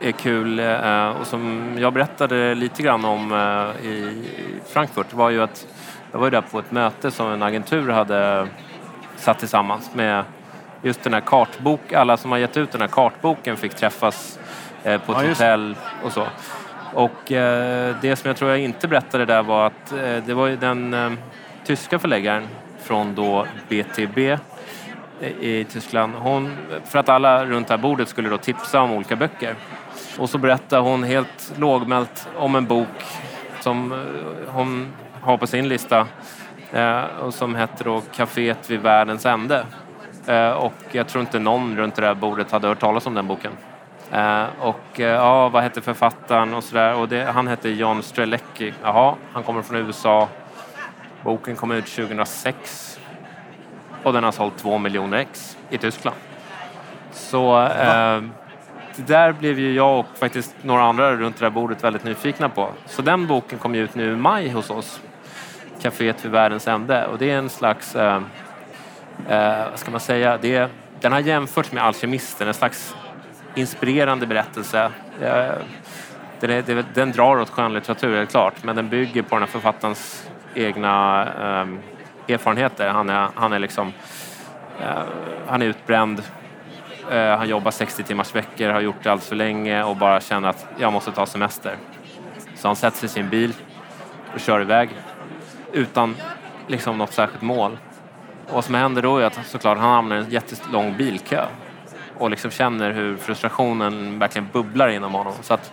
är 0.09 0.13
kul 0.13 0.59
eh, 0.59 1.09
och 1.09 1.27
som 1.27 1.75
jag 1.79 1.93
berättade 1.93 2.55
lite 2.55 2.83
grann 2.83 3.05
om 3.05 3.33
eh, 3.33 3.87
i 3.87 4.25
Frankfurt 4.67 5.13
var 5.13 5.31
ju 5.31 5.43
att 5.43 5.67
jag 6.13 6.19
var 6.19 6.27
ju 6.27 6.31
där 6.31 6.41
på 6.41 6.59
ett 6.59 6.73
möte 6.73 7.11
som 7.11 7.33
en 7.33 7.43
agentur 7.43 7.89
hade 7.89 8.49
satt 9.23 9.39
tillsammans 9.39 9.95
med 9.95 10.25
just 10.83 11.03
den 11.03 11.15
här 11.15 11.21
kartbok. 11.21 11.93
Alla 11.93 12.17
som 12.17 12.31
har 12.31 12.39
gett 12.39 12.57
ut 12.57 12.73
den 12.73 12.81
här 12.81 12.89
kartboken 12.89 13.57
fick 13.57 13.75
träffas 13.75 14.39
eh, 14.85 15.01
på 15.01 15.13
ett 15.13 15.19
Ja, 15.23 15.29
hotell 15.29 15.77
och 16.05 16.13
så. 16.13 16.27
Och 16.95 17.33
eh, 17.33 17.97
det 18.01 18.17
som 18.17 18.29
jag 18.29 18.37
tror 18.37 18.51
jag 18.51 18.61
inte 18.61 18.89
berättade 18.89 19.25
där 19.25 19.43
var 19.43 19.67
att 19.67 19.93
eh, 19.93 20.17
det 20.27 20.35
var 20.35 20.47
ju 20.47 20.57
den 20.57 21.19
tyska 21.65 21.99
förläggaren 21.99 22.49
från 22.83 23.15
då 23.15 23.47
BTB 23.69 24.39
i 25.41 25.65
Tyskland. 25.65 26.15
Hon, 26.15 26.57
för 26.85 26.99
att 26.99 27.09
alla 27.09 27.45
runt 27.45 27.69
det 27.69 27.75
här 27.75 27.83
bordet 27.83 28.09
skulle 28.09 28.29
då 28.29 28.39
tipsa 28.39 28.81
om 28.81 28.93
olika 28.93 29.17
böcker. 29.17 29.55
Och 30.19 30.31
så 30.31 30.39
berättar 30.39 30.81
hon 30.81 31.05
helt 31.05 31.53
lågmält 31.57 32.29
om 32.37 32.55
en 32.55 32.67
bok 32.67 33.05
som 33.61 34.05
hon 34.47 34.93
har 35.21 35.37
på 35.37 35.47
sin 35.47 35.69
lista 35.69 36.07
och 37.21 37.35
som 37.35 37.55
heter 37.55 37.85
då 37.85 38.03
Caféet 38.13 38.71
vid 38.71 38.81
världens 38.81 39.27
ände. 39.27 39.67
Eh, 40.27 40.51
och 40.51 40.75
jag 40.93 41.09
tror 41.09 41.21
inte 41.21 41.39
någon 41.39 41.77
runt 41.77 41.95
det 41.95 42.03
där 42.03 42.15
bordet 42.15 42.51
hade 42.51 42.69
hört 42.69 42.81
talas 42.81 43.07
om 43.07 43.15
den 43.15 43.27
boken. 43.27 43.53
Eh, 44.13 44.45
och 44.61 45.01
eh, 45.01 45.07
ja, 45.07 45.49
vad 45.49 45.63
hette 45.63 45.81
författaren 45.81 46.55
och 46.55 46.65
sådär. 46.65 46.95
Och 46.95 47.09
det, 47.09 47.25
han 47.25 47.49
hette 47.49 47.69
John 47.69 48.03
Strelecki. 48.03 48.75
Jaha, 48.83 49.15
han 49.33 49.43
kommer 49.43 49.63
från 49.63 49.77
USA. 49.77 50.29
Boken 51.25 51.57
kom 51.57 51.71
ut 51.71 51.87
2006 51.87 53.01
och 54.03 54.13
den 54.13 54.25
har 54.25 54.33
sålt 54.33 54.59
två 54.59 54.79
miljoner 54.79 55.19
ex 55.19 55.57
i 55.71 55.79
Tyskland. 55.79 56.17
Så 57.13 57.63
eh, 57.63 58.23
det 58.97 59.07
där 59.07 59.33
blev 59.33 59.59
ju 59.59 59.75
jag 59.75 59.99
och 59.99 60.07
faktiskt 60.19 60.55
några 60.63 60.83
andra 60.83 61.17
runt 61.17 61.39
det 61.39 61.45
där 61.45 61.51
bordet 61.51 61.85
väldigt 61.85 62.05
nyfikna 62.05 62.49
på. 62.49 62.69
Så 62.87 63.03
den 63.03 63.27
boken 63.27 63.59
kom 63.59 63.75
ju 63.75 63.85
ut 63.85 63.95
nu 63.95 64.13
i 64.13 64.17
maj 64.17 64.51
hos 64.51 64.71
oss. 64.71 65.01
Caféet 65.83 66.25
vid 66.25 66.33
världens 66.33 66.69
ände. 66.69 67.07
Och 67.07 67.19
det 67.19 67.31
är 67.31 67.39
en 67.39 67.49
slags, 67.49 67.97
eh, 67.97 68.23
eh, 69.29 69.71
vad 69.71 69.79
ska 69.79 69.91
man 69.91 70.01
säga, 70.01 70.39
det, 70.39 70.71
den 71.01 71.13
har 71.13 71.21
jämförts 71.21 71.73
med 71.73 71.85
Alkemisten, 71.85 72.49
en 72.49 72.55
slags 72.55 72.97
inspirerande 73.55 74.27
berättelse. 74.27 74.91
Eh, 75.21 75.53
den, 76.41 76.51
är, 76.51 76.85
den 76.95 77.13
drar 77.13 77.41
åt 77.41 77.51
skönlitteratur, 77.51 78.17
helt 78.17 78.31
klart, 78.31 78.65
men 78.65 78.77
den 78.77 78.89
bygger 78.89 79.23
på 79.23 79.35
den 79.35 79.43
här 79.43 79.51
författarens 79.51 80.31
egna 80.55 81.23
eh, 81.23 82.35
erfarenheter. 82.35 82.89
Han 82.89 83.11
är, 83.11 83.29
han 83.35 83.53
är 83.53 83.59
liksom 83.59 83.93
eh, 84.81 85.03
han 85.47 85.63
är 85.63 85.67
utbränd. 85.67 86.23
Eh, 87.11 87.37
han 87.37 87.49
jobbar 87.49 87.71
60 87.71 88.03
timmars 88.03 88.35
veckor, 88.35 88.69
har 88.69 88.81
gjort 88.81 89.03
det 89.03 89.13
allt 89.13 89.25
för 89.25 89.37
länge 89.37 89.83
och 89.83 89.97
bara 89.97 90.21
känner 90.21 90.49
att 90.49 90.67
jag 90.79 90.93
måste 90.93 91.13
ta 91.13 91.27
semester. 91.27 91.77
Så 92.57 92.69
han 92.69 92.77
sätter 92.77 92.99
sig 92.99 93.07
i 93.07 93.11
sin 93.11 93.29
bil 93.29 93.55
och 94.35 94.41
kör 94.41 94.61
iväg 94.61 94.91
utan 95.73 96.17
liksom 96.67 96.99
något 96.99 97.13
särskilt 97.13 97.43
mål. 97.43 97.79
Och 98.49 98.55
vad 98.55 98.65
som 98.65 98.75
händer 98.75 99.03
då 99.03 99.19
är 99.19 99.25
att 99.25 99.47
såklart 99.47 99.79
han 99.79 99.91
hamnar 99.91 100.17
i 100.17 100.19
en 100.19 100.31
jättelång 100.31 100.97
bilkö 100.97 101.45
och 102.19 102.31
liksom 102.31 102.51
känner 102.51 102.91
hur 102.91 103.17
frustrationen 103.17 104.19
verkligen 104.19 104.49
bubblar 104.53 104.89
inom 104.89 105.13
honom. 105.13 105.33
Så 105.43 105.55
att 105.55 105.73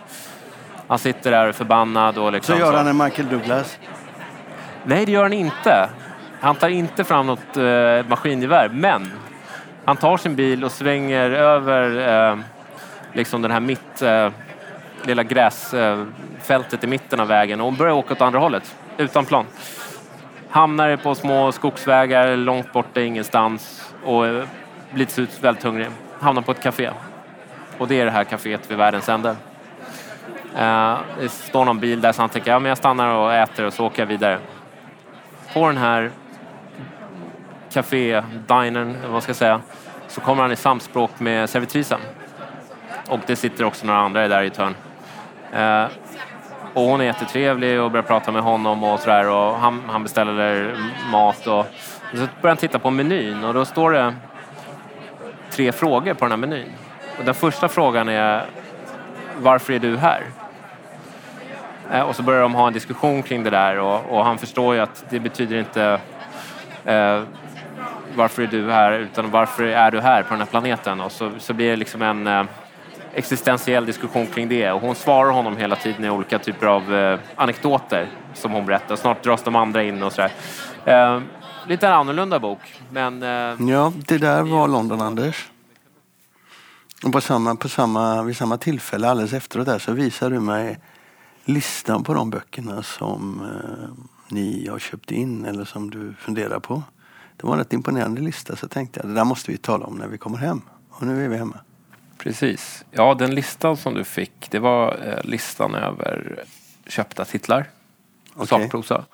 han 0.88 0.98
sitter 0.98 1.30
där 1.30 1.52
förbannad 1.52 2.18
och 2.18 2.32
liksom 2.32 2.54
Så 2.54 2.60
gör 2.60 2.74
han 2.74 2.86
en 2.86 2.96
Michael 2.96 3.28
Douglas. 3.28 3.78
Nej, 4.84 5.06
det 5.06 5.12
gör 5.12 5.22
han 5.22 5.32
inte. 5.32 5.88
Han 6.40 6.56
tar 6.56 6.68
inte 6.68 7.04
fram 7.04 7.26
något 7.26 7.56
eh, 7.56 8.08
maskingevär, 8.08 8.68
men 8.68 9.12
han 9.84 9.96
tar 9.96 10.16
sin 10.16 10.36
bil 10.36 10.64
och 10.64 10.72
svänger 10.72 11.30
över 11.30 12.08
eh, 12.30 12.38
liksom 13.12 13.42
den 13.42 13.50
här 13.50 13.60
mitt, 13.60 14.02
eh, 14.02 14.28
lilla 15.02 15.22
gräsfältet 15.22 16.84
i 16.84 16.86
mitten 16.86 17.20
av 17.20 17.28
vägen 17.28 17.60
och 17.60 17.72
börjar 17.72 17.94
åka 17.94 18.14
åt 18.14 18.20
andra 18.20 18.38
hållet, 18.38 18.76
utan 18.96 19.24
plan. 19.24 19.46
Hamnar 20.50 20.96
på 20.96 21.14
små 21.14 21.52
skogsvägar 21.52 22.36
långt 22.36 22.72
borta 22.72 23.00
ingenstans 23.00 23.94
och 24.04 24.26
eh, 24.26 24.44
blir 24.90 25.04
till 25.04 25.14
slut 25.14 25.38
väldigt 25.40 25.64
hungrig. 25.64 25.86
Hamnar 26.20 26.42
på 26.42 26.52
ett 26.52 26.62
café. 26.62 26.90
Och 27.78 27.88
det 27.88 28.00
är 28.00 28.04
det 28.04 28.10
här 28.10 28.24
kaféet 28.24 28.70
vid 28.70 28.78
världens 28.78 29.08
ände. 29.08 29.36
Eh, 30.56 30.98
det 31.20 31.28
står 31.28 31.64
någon 31.64 31.80
bil 31.80 32.00
där 32.00 32.12
så 32.12 32.22
han 32.22 32.28
tänker 32.28 32.50
ja, 32.50 32.58
men 32.58 32.68
jag 32.68 32.78
stannar 32.78 33.14
och 33.14 33.34
äter 33.34 33.66
och 33.66 33.72
så 33.72 33.86
åker 33.86 34.02
jag 34.02 34.06
vidare. 34.06 34.38
På 35.54 35.66
den 35.66 35.76
här 35.76 36.10
café, 37.72 38.22
dinern, 38.46 38.96
eller 38.96 39.08
vad 39.08 39.22
ska 39.22 39.30
jag 39.30 39.36
säga, 39.36 39.60
så 40.08 40.20
kommer 40.20 40.42
han 40.42 40.52
i 40.52 40.56
samspråk 40.56 41.10
med 41.20 41.50
servitrisen. 41.50 42.00
Och 43.08 43.20
det 43.26 43.36
sitter 43.36 43.64
också 43.64 43.86
några 43.86 44.00
andra 44.00 44.28
där 44.28 44.42
i 44.42 44.46
ett 44.46 44.56
hörn. 44.56 44.74
Eh, 45.52 45.86
och 46.74 46.82
hon 46.82 47.00
är 47.00 47.04
jättetrevlig 47.04 47.80
och 47.80 47.90
börjar 47.90 48.02
prata 48.02 48.32
med 48.32 48.42
honom 48.42 48.84
och 48.84 49.00
sådär 49.00 49.28
och 49.28 49.54
han, 49.54 49.82
han 49.88 50.02
beställer 50.02 50.74
mat 51.12 51.46
och, 51.46 51.58
och 51.58 51.66
så 52.12 52.26
börjar 52.40 52.50
han 52.50 52.56
titta 52.56 52.78
på 52.78 52.90
menyn 52.90 53.44
och 53.44 53.54
då 53.54 53.64
står 53.64 53.90
det 53.90 54.14
tre 55.50 55.72
frågor 55.72 56.14
på 56.14 56.24
den 56.24 56.30
här 56.30 56.36
menyn. 56.36 56.72
Och 57.18 57.24
den 57.24 57.34
första 57.34 57.68
frågan 57.68 58.08
är 58.08 58.46
varför 59.38 59.72
är 59.72 59.78
du 59.78 59.96
här? 59.96 60.22
Eh, 61.92 62.00
och 62.00 62.16
så 62.16 62.22
börjar 62.22 62.42
de 62.42 62.54
ha 62.54 62.66
en 62.66 62.72
diskussion 62.72 63.22
kring 63.22 63.44
det 63.44 63.50
där 63.50 63.78
och, 63.78 64.00
och 64.08 64.24
han 64.24 64.38
förstår 64.38 64.74
ju 64.74 64.80
att 64.80 65.04
det 65.10 65.20
betyder 65.20 65.58
inte 65.58 66.00
eh, 66.84 67.22
varför 68.14 68.42
är 68.42 68.46
du 68.46 68.70
här 68.70 68.92
utan 68.92 69.30
varför 69.30 69.64
är 69.64 69.90
du 69.90 70.00
här 70.00 70.22
på 70.22 70.28
den 70.30 70.38
här 70.38 70.46
planeten? 70.46 71.00
Och 71.00 71.12
så, 71.12 71.30
så 71.38 71.52
blir 71.52 71.70
det 71.70 71.76
liksom 71.76 72.02
en 72.02 72.26
eh, 72.26 72.44
existentiell 73.14 73.86
diskussion 73.86 74.26
kring 74.26 74.48
det 74.48 74.70
och 74.70 74.80
hon 74.80 74.94
svarar 74.94 75.30
honom 75.30 75.56
hela 75.56 75.76
tiden 75.76 76.04
i 76.04 76.10
olika 76.10 76.38
typer 76.38 76.66
av 76.66 76.94
eh, 76.94 77.18
anekdoter 77.36 78.08
som 78.34 78.52
hon 78.52 78.66
berättar. 78.66 78.96
Snart 78.96 79.24
dras 79.24 79.42
de 79.42 79.56
andra 79.56 79.82
in 79.82 80.02
och 80.02 80.12
sådär. 80.12 80.32
Eh, 80.84 81.20
lite 81.66 81.94
annorlunda 81.94 82.38
bok 82.38 82.58
men 82.90 83.22
eh, 83.22 83.70
Ja, 83.70 83.92
det 84.06 84.18
där 84.18 84.42
var 84.42 84.68
London, 84.68 85.00
Anders. 85.00 85.50
Och 87.04 87.12
på 87.12 87.20
samma, 87.20 87.56
på 87.56 87.68
samma, 87.68 88.22
vid 88.22 88.36
samma 88.36 88.58
tillfälle 88.58 89.08
alldeles 89.08 89.32
efteråt 89.32 89.66
där 89.66 89.78
så 89.78 89.92
visar 89.92 90.30
du 90.30 90.40
mig 90.40 90.78
listan 91.44 92.04
på 92.04 92.14
de 92.14 92.30
böckerna 92.30 92.82
som 92.82 93.42
eh, 93.42 94.04
ni 94.28 94.68
har 94.68 94.78
köpt 94.78 95.10
in 95.10 95.44
eller 95.44 95.64
som 95.64 95.90
du 95.90 96.14
funderar 96.18 96.60
på. 96.60 96.82
Det 97.36 97.46
var 97.46 97.52
en 97.52 97.58
rätt 97.58 97.72
imponerande 97.72 98.20
lista 98.20 98.56
så 98.56 98.68
tänkte 98.68 99.00
jag 99.00 99.08
det 99.10 99.14
där 99.14 99.24
måste 99.24 99.50
vi 99.50 99.58
tala 99.58 99.86
om 99.86 99.94
när 99.94 100.08
vi 100.08 100.18
kommer 100.18 100.38
hem. 100.38 100.62
Och 100.90 101.06
nu 101.06 101.24
är 101.24 101.28
vi 101.28 101.36
hemma. 101.36 101.58
Precis. 102.22 102.84
Ja, 102.90 103.14
den 103.14 103.34
listan 103.34 103.76
som 103.76 103.94
du 103.94 104.04
fick, 104.04 104.50
det 104.50 104.58
var 104.58 104.98
eh, 105.04 105.24
listan 105.24 105.74
över 105.74 106.44
köpta 106.86 107.24
titlar. 107.24 107.66
Okej. 108.34 108.46
Sakprosa. 108.46 109.04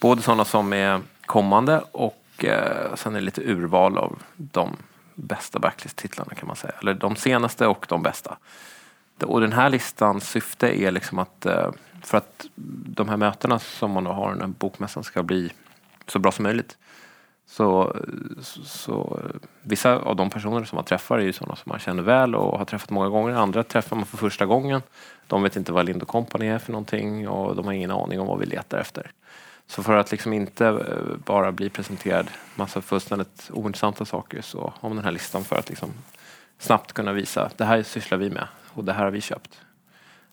Både 0.00 0.22
sådana 0.22 0.44
som 0.44 0.72
är 0.72 1.00
kommande 1.26 1.82
och 1.92 2.44
eh, 2.44 2.94
sen 2.94 3.14
är 3.14 3.18
det 3.18 3.24
lite 3.24 3.40
urval 3.40 3.98
av 3.98 4.22
de 4.36 4.76
bästa 5.14 5.58
backlist-titlarna 5.58 6.34
kan 6.34 6.46
man 6.46 6.56
säga. 6.56 6.74
Eller 6.80 6.94
de 6.94 7.16
senaste 7.16 7.66
och 7.66 7.86
de 7.88 8.02
bästa. 8.02 8.36
Och 9.22 9.40
den 9.40 9.52
här 9.52 9.70
listans 9.70 10.30
syfte 10.30 10.82
är 10.82 10.90
liksom 10.90 11.18
att 11.18 11.46
eh, 11.46 11.70
för 12.02 12.18
att 12.18 12.46
de 12.86 13.08
här 13.08 13.16
mötena 13.16 13.58
som 13.58 13.90
man 13.90 14.04
då 14.04 14.12
har 14.12 14.34
när 14.34 14.46
bokmässan 14.46 15.04
ska 15.04 15.22
bli 15.22 15.52
så 16.06 16.18
bra 16.18 16.32
som 16.32 16.42
möjligt 16.42 16.76
så, 17.46 17.96
så, 18.42 18.64
så 18.64 19.20
vissa 19.62 19.96
av 19.96 20.16
de 20.16 20.30
personer 20.30 20.64
som 20.64 20.76
man 20.76 20.84
träffar 20.84 21.18
är 21.18 21.22
ju 21.22 21.32
sådana 21.32 21.56
som 21.56 21.70
man 21.70 21.78
känner 21.78 22.02
väl 22.02 22.34
och 22.34 22.58
har 22.58 22.64
träffat 22.64 22.90
många 22.90 23.08
gånger. 23.08 23.34
Andra 23.34 23.62
träffar 23.62 23.96
man 23.96 24.06
för 24.06 24.16
första 24.16 24.46
gången. 24.46 24.82
De 25.26 25.42
vet 25.42 25.56
inte 25.56 25.72
vad 25.72 25.86
Lind 25.86 26.06
Company 26.06 26.46
är 26.46 26.58
för 26.58 26.72
någonting 26.72 27.28
och 27.28 27.56
de 27.56 27.64
har 27.64 27.72
ingen 27.72 27.90
aning 27.90 28.20
om 28.20 28.26
vad 28.26 28.38
vi 28.38 28.46
letar 28.46 28.78
efter. 28.78 29.10
Så 29.66 29.82
för 29.82 29.96
att 29.96 30.10
liksom 30.10 30.32
inte 30.32 30.66
eh, 30.66 31.16
bara 31.24 31.52
bli 31.52 31.70
presenterad 31.70 32.26
massa 32.54 32.80
fullständigt 32.80 33.50
ointressanta 33.52 34.04
saker 34.04 34.42
så 34.42 34.72
har 34.80 34.88
man 34.88 34.96
den 34.96 35.04
här 35.04 35.12
listan 35.12 35.44
för 35.44 35.56
att 35.56 35.68
liksom 35.68 35.90
snabbt 36.58 36.92
kunna 36.92 37.12
visa 37.12 37.50
det 37.56 37.64
här 37.64 37.82
sysslar 37.82 38.18
vi 38.18 38.30
med 38.30 38.48
och 38.74 38.84
det 38.84 38.92
här 38.92 39.04
har 39.04 39.10
vi 39.10 39.20
köpt. 39.20 39.60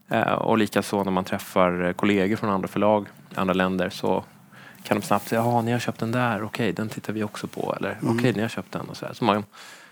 Eh, 0.10 0.34
och 0.34 0.58
likaså 0.58 1.03
när 1.03 1.12
man 1.12 1.24
träffar 1.24 1.93
kollegor 1.93 2.36
från 2.36 2.50
andra 2.50 2.67
förlag 2.67 3.08
i 3.36 3.39
andra 3.39 3.53
länder 3.53 3.89
så 3.89 4.24
kan 4.84 5.00
de 5.00 5.06
snabbt 5.06 5.28
säga 5.28 5.42
ja 5.42 5.62
ni 5.62 5.72
har 5.72 5.80
köpt 5.80 6.00
den 6.00 6.12
där, 6.12 6.44
okej 6.44 6.72
den 6.74 6.90
tittar 6.90 7.13
vi 7.13 7.24
också 7.24 7.48
på 7.48 7.75
eller 7.78 7.98
okej 8.02 8.34
ni 8.34 8.42
har 8.42 8.50
köpt 8.50 8.72
den 8.72 8.90
och 8.90 8.98
så, 8.98 9.06
här. 9.06 9.13
så 9.13 9.24
man 9.25 9.44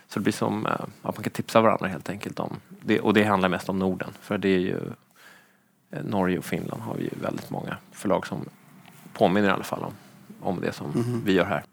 Så 0.08 0.20
det 0.20 0.24
blir 0.24 0.34
som 0.34 0.66
eh, 0.66 0.72
att 1.02 1.16
man 1.16 1.24
kan 1.24 1.32
tipsa 1.32 1.62
varandra 1.62 1.88
helt 1.88 2.10
enkelt 2.10 2.40
om 2.40 2.56
det. 2.82 3.00
Och 3.00 3.14
det 3.14 3.24
handlar 3.24 3.50
mest 3.50 3.70
om 3.70 3.80
Norden. 3.80 4.10
För 4.22 4.38
det 4.38 4.50
är 4.50 4.60
ju 4.60 4.78
eh, 5.92 6.04
Norge 6.04 6.38
och 6.38 6.46
Finland 6.46 6.82
har 6.82 6.96
vi 6.96 7.04
ju 7.04 7.10
väldigt 7.22 7.50
många 7.50 7.78
förlag 7.92 8.28
som 8.28 8.46
påminner 9.14 9.50
i 9.50 9.52
alla 9.52 9.64
fall 9.64 9.84
om, 9.84 9.94
om 10.42 10.62
det 10.62 10.72
som 10.74 10.88
Mhm. 10.92 11.22
vi 11.26 11.34
gör 11.34 11.46
här. 11.46 11.64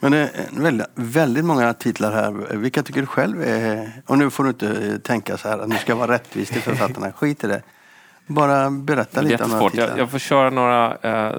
Men 0.00 0.12
det 0.12 0.18
är 0.18 0.60
väldigt, 0.60 0.86
väldigt 0.94 1.44
många 1.44 1.74
titlar 1.74 2.12
här. 2.12 2.56
Vilka 2.56 2.82
tycker 2.82 3.00
du 3.00 3.06
själv 3.06 3.42
är... 3.42 4.02
Och 4.06 4.18
nu 4.18 4.30
får 4.30 4.44
du 4.44 4.50
inte 4.50 4.68
eh, 4.68 4.98
tänka 4.98 5.36
så 5.36 5.48
här 5.48 5.58
att 5.58 5.68
nu 5.68 5.76
ska 5.76 5.94
vara 5.94 6.12
rättvist 6.12 6.52
till 6.52 6.62
författarna. 6.62 7.12
Skit 7.12 7.44
i 7.44 7.46
det. 7.46 7.62
Bara 8.34 8.70
berätta 8.70 9.20
lite 9.20 9.44
om 9.44 9.50
jättesvårt. 9.50 9.72
titlar. 9.72 9.88
Jag, 9.88 9.98
jag 9.98 10.10
får 10.10 10.18
köra 10.18 10.50
några 10.50 10.96
eh, 11.02 11.36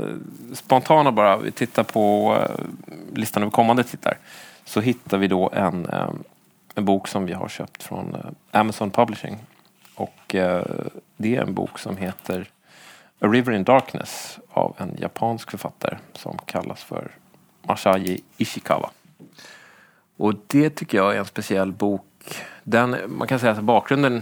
spontana 0.54 1.12
bara. 1.12 1.38
Vi 1.38 1.52
tittar 1.52 1.84
på 1.84 2.36
eh, 2.42 2.66
listan 3.14 3.44
över 3.44 3.52
kommande 3.52 3.84
titlar. 3.84 4.18
Så 4.66 4.82
hittar 4.82 5.18
vi 5.18 5.28
då 5.28 5.50
en, 5.54 5.86
eh, 5.86 6.10
en 6.76 6.86
bok 6.86 7.08
som 7.08 7.26
vi 7.26 7.34
har 7.34 7.48
köpt 7.48 7.84
från 7.84 8.16
eh, 8.16 8.60
Amazon 8.60 8.92
Publishing. 8.92 9.38
Och 9.96 10.36
eh, 10.36 10.66
det 11.18 11.36
är 11.36 11.42
en 11.42 11.54
bok 11.54 11.80
som 11.80 11.98
heter 11.98 12.50
A 13.20 13.28
River 13.28 13.54
in 13.54 13.64
Darkness 13.64 14.40
av 14.50 14.76
en 14.78 14.98
japansk 15.00 15.52
författare 15.52 15.98
som 16.14 16.38
kallas 16.46 16.84
för 16.84 17.12
Masayi 17.64 18.22
Ishikawa. 18.38 18.90
Och 20.18 20.34
det 20.48 20.70
tycker 20.70 20.98
jag 20.98 21.16
är 21.16 21.20
en 21.20 21.26
speciell 21.26 21.72
bok. 21.72 22.06
Den, 22.64 22.96
man 23.08 23.28
kan 23.28 23.40
säga 23.40 23.52
att 23.52 23.60
bakgrunden 23.60 24.22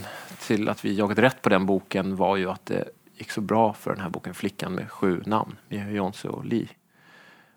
till 0.56 0.70
att 0.70 0.86
vi 0.86 0.94
jagade 0.94 1.22
rätt 1.22 1.42
på 1.42 1.50
den 1.50 1.66
boken 1.66 2.16
var 2.16 2.38
ju 2.38 2.50
att 2.50 2.66
det 2.66 2.90
gick 3.16 3.32
så 3.32 3.42
bra 3.42 3.74
för 3.74 3.92
den 3.92 4.00
här 4.00 4.10
boken 4.10 4.34
Flickan 4.34 4.76
med 4.76 4.92
sju 4.92 5.24
namn 5.26 5.56
med 5.70 5.96
Jonse 5.96 6.28
och 6.28 6.46
Lee. 6.46 6.68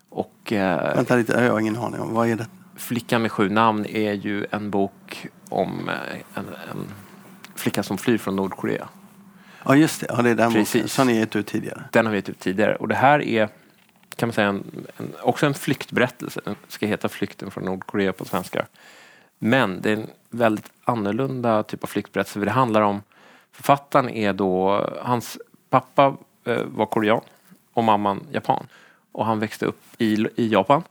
Och 0.09 0.53
eh, 0.53 0.95
Vänta 0.95 1.15
lite, 1.15 1.33
jag 1.33 1.51
har 1.51 1.59
ingen 1.59 1.77
aning 1.77 2.01
om. 2.01 2.13
Vad 2.13 2.29
är 2.29 2.35
det? 2.35 2.47
Flickan 2.75 3.21
med 3.21 3.31
sju 3.31 3.49
namn 3.49 3.85
är 3.85 4.13
ju 4.13 4.45
en 4.51 4.69
bok 4.69 5.27
om 5.49 5.89
eh, 5.89 5.95
en, 6.33 6.45
en 6.45 6.87
flicka 7.55 7.83
som 7.83 7.97
flyr 7.97 8.17
från 8.17 8.35
Nordkorea. 8.35 8.87
Ja, 9.65 9.75
just 9.75 10.01
det. 10.01 10.07
Ja, 10.09 10.21
det 10.21 10.29
är 10.29 10.35
den 10.35 10.49
boken 10.49 10.61
Precis. 10.61 10.93
som 10.93 11.07
ni 11.07 11.19
gett 11.19 11.35
ut 11.35 11.47
tidigare. 11.47 11.83
Den 11.91 12.05
har 12.05 12.11
vi 12.11 12.17
gett 12.17 12.29
ut 12.29 12.39
tidigare. 12.39 12.75
Och 12.75 12.87
det 12.87 12.95
här 12.95 13.21
är 13.21 13.49
kan 14.15 14.29
man 14.29 14.33
säga 14.33 14.47
en, 14.47 14.87
en, 14.97 15.13
också 15.21 15.45
en 15.45 15.53
flyktberättelse. 15.53 16.41
Den 16.45 16.55
ska 16.67 16.85
heta 16.85 17.09
Flykten 17.09 17.51
från 17.51 17.63
Nordkorea 17.65 18.13
på 18.13 18.25
svenska. 18.25 18.65
Men 19.45 19.81
det 19.81 19.91
är 19.91 19.97
en 19.97 20.09
väldigt 20.29 20.71
annorlunda 20.83 21.63
typ 21.63 21.83
av 21.83 21.87
flyktberättelse. 21.87 22.39
För 22.39 22.45
det 22.45 22.51
handlar 22.51 22.81
om 22.81 23.01
Författaren 23.51 24.09
är 24.09 24.33
då, 24.33 24.85
hans 25.01 25.37
pappa 25.69 26.17
eh, 26.43 26.63
var 26.63 26.85
korean 26.85 27.21
och 27.73 27.83
mamman 27.83 28.23
japan. 28.31 28.67
Och 29.11 29.25
han 29.25 29.39
växte 29.39 29.65
upp 29.65 29.81
i, 29.97 30.27
i 30.35 30.47
Japan. 30.47 30.83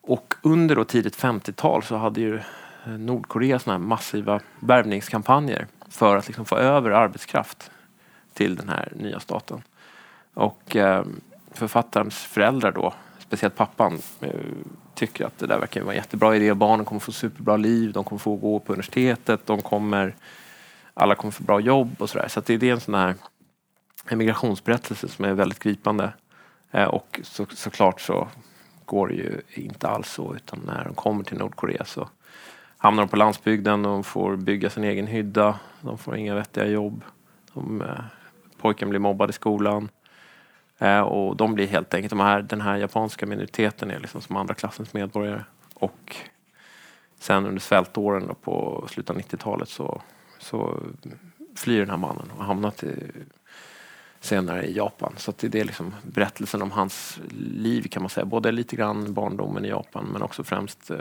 Och 0.00 0.34
under 0.42 0.76
då 0.76 0.84
tidigt 0.84 1.16
50-tal 1.16 1.82
så 1.82 1.96
hade 1.96 2.20
ju 2.20 2.36
eh, 2.36 2.92
Nordkorea 2.98 3.58
såna 3.58 3.78
här 3.78 3.84
massiva 3.84 4.40
värvningskampanjer 4.60 5.66
för 5.88 6.16
att 6.16 6.26
liksom 6.26 6.44
få 6.44 6.56
över 6.56 6.90
arbetskraft 6.90 7.70
till 8.32 8.56
den 8.56 8.68
här 8.68 8.92
nya 8.96 9.20
staten. 9.20 9.62
Och 10.34 10.76
eh, 10.76 11.04
författarens 11.52 12.16
föräldrar 12.16 12.72
då, 12.72 12.94
speciellt 13.18 13.56
pappan, 13.56 13.98
eh, 14.20 14.30
tycker 14.96 15.26
att 15.26 15.38
det 15.38 15.46
där 15.46 15.58
verkar 15.58 15.82
vara 15.82 15.92
en 15.92 15.98
jättebra 15.98 16.36
idé. 16.36 16.54
Barnen 16.54 16.86
kommer 16.86 17.00
få 17.00 17.12
superbra 17.12 17.56
liv, 17.56 17.92
de 17.92 18.04
kommer 18.04 18.18
få 18.18 18.36
gå 18.36 18.60
på 18.60 18.72
universitetet, 18.72 19.46
de 19.46 19.62
kommer, 19.62 20.14
alla 20.94 21.14
kommer 21.14 21.32
få 21.32 21.42
bra 21.42 21.60
jobb 21.60 21.96
och 21.98 22.10
sådär. 22.10 22.28
Så 22.28 22.38
att 22.38 22.46
det, 22.46 22.56
det 22.56 22.68
är 22.68 22.72
en 22.72 22.80
sån 22.80 22.94
här 22.94 23.14
emigrationsberättelse 24.08 25.08
som 25.08 25.24
är 25.24 25.32
väldigt 25.32 25.58
gripande. 25.58 26.12
Eh, 26.70 26.84
och 26.84 27.20
så, 27.22 27.46
såklart 27.50 28.00
så 28.00 28.28
går 28.84 29.08
det 29.08 29.14
ju 29.14 29.40
inte 29.54 29.88
alls 29.88 30.08
så 30.10 30.34
utan 30.34 30.60
när 30.66 30.84
de 30.84 30.94
kommer 30.94 31.24
till 31.24 31.38
Nordkorea 31.38 31.84
så 31.84 32.08
hamnar 32.78 33.02
de 33.02 33.08
på 33.08 33.16
landsbygden 33.16 33.86
och 33.86 34.06
får 34.06 34.36
bygga 34.36 34.70
sin 34.70 34.84
egen 34.84 35.06
hydda. 35.06 35.58
De 35.80 35.98
får 35.98 36.16
inga 36.16 36.34
vettiga 36.34 36.66
jobb. 36.66 37.04
De, 37.54 37.82
eh, 37.82 38.04
pojken 38.58 38.90
blir 38.90 39.00
mobbad 39.00 39.30
i 39.30 39.32
skolan. 39.32 39.88
Eh, 40.78 41.00
och 41.00 41.36
de 41.36 41.54
blir 41.54 41.66
helt 41.66 41.94
enkelt, 41.94 42.10
de 42.10 42.20
här, 42.20 42.42
den 42.42 42.60
här 42.60 42.76
japanska 42.76 43.26
minoriteten 43.26 43.90
är 43.90 44.00
liksom 44.00 44.20
som 44.20 44.36
andra 44.36 44.54
klassens 44.54 44.94
medborgare. 44.94 45.44
Och 45.74 46.16
sen 47.18 47.46
under 47.46 47.60
svältåren 47.60 48.26
då 48.26 48.34
på 48.34 48.86
slutet 48.90 49.10
av 49.10 49.22
90-talet 49.22 49.68
så, 49.68 50.02
så 50.38 50.82
flyr 51.56 51.80
den 51.80 51.90
här 51.90 51.96
mannen 51.96 52.30
och 52.38 52.44
hamnar 52.44 52.70
till, 52.70 53.12
senare 54.20 54.66
i 54.66 54.76
Japan. 54.76 55.12
Så 55.16 55.30
att 55.30 55.38
det 55.38 55.54
är 55.54 55.64
liksom 55.64 55.94
berättelsen 56.02 56.62
om 56.62 56.70
hans 56.70 57.20
liv 57.38 57.88
kan 57.90 58.02
man 58.02 58.10
säga. 58.10 58.24
Både 58.24 58.52
lite 58.52 58.76
grann 58.76 59.14
barndomen 59.14 59.64
i 59.64 59.68
Japan 59.68 60.08
men 60.12 60.22
också 60.22 60.44
främst 60.44 60.90
eh, 60.90 60.98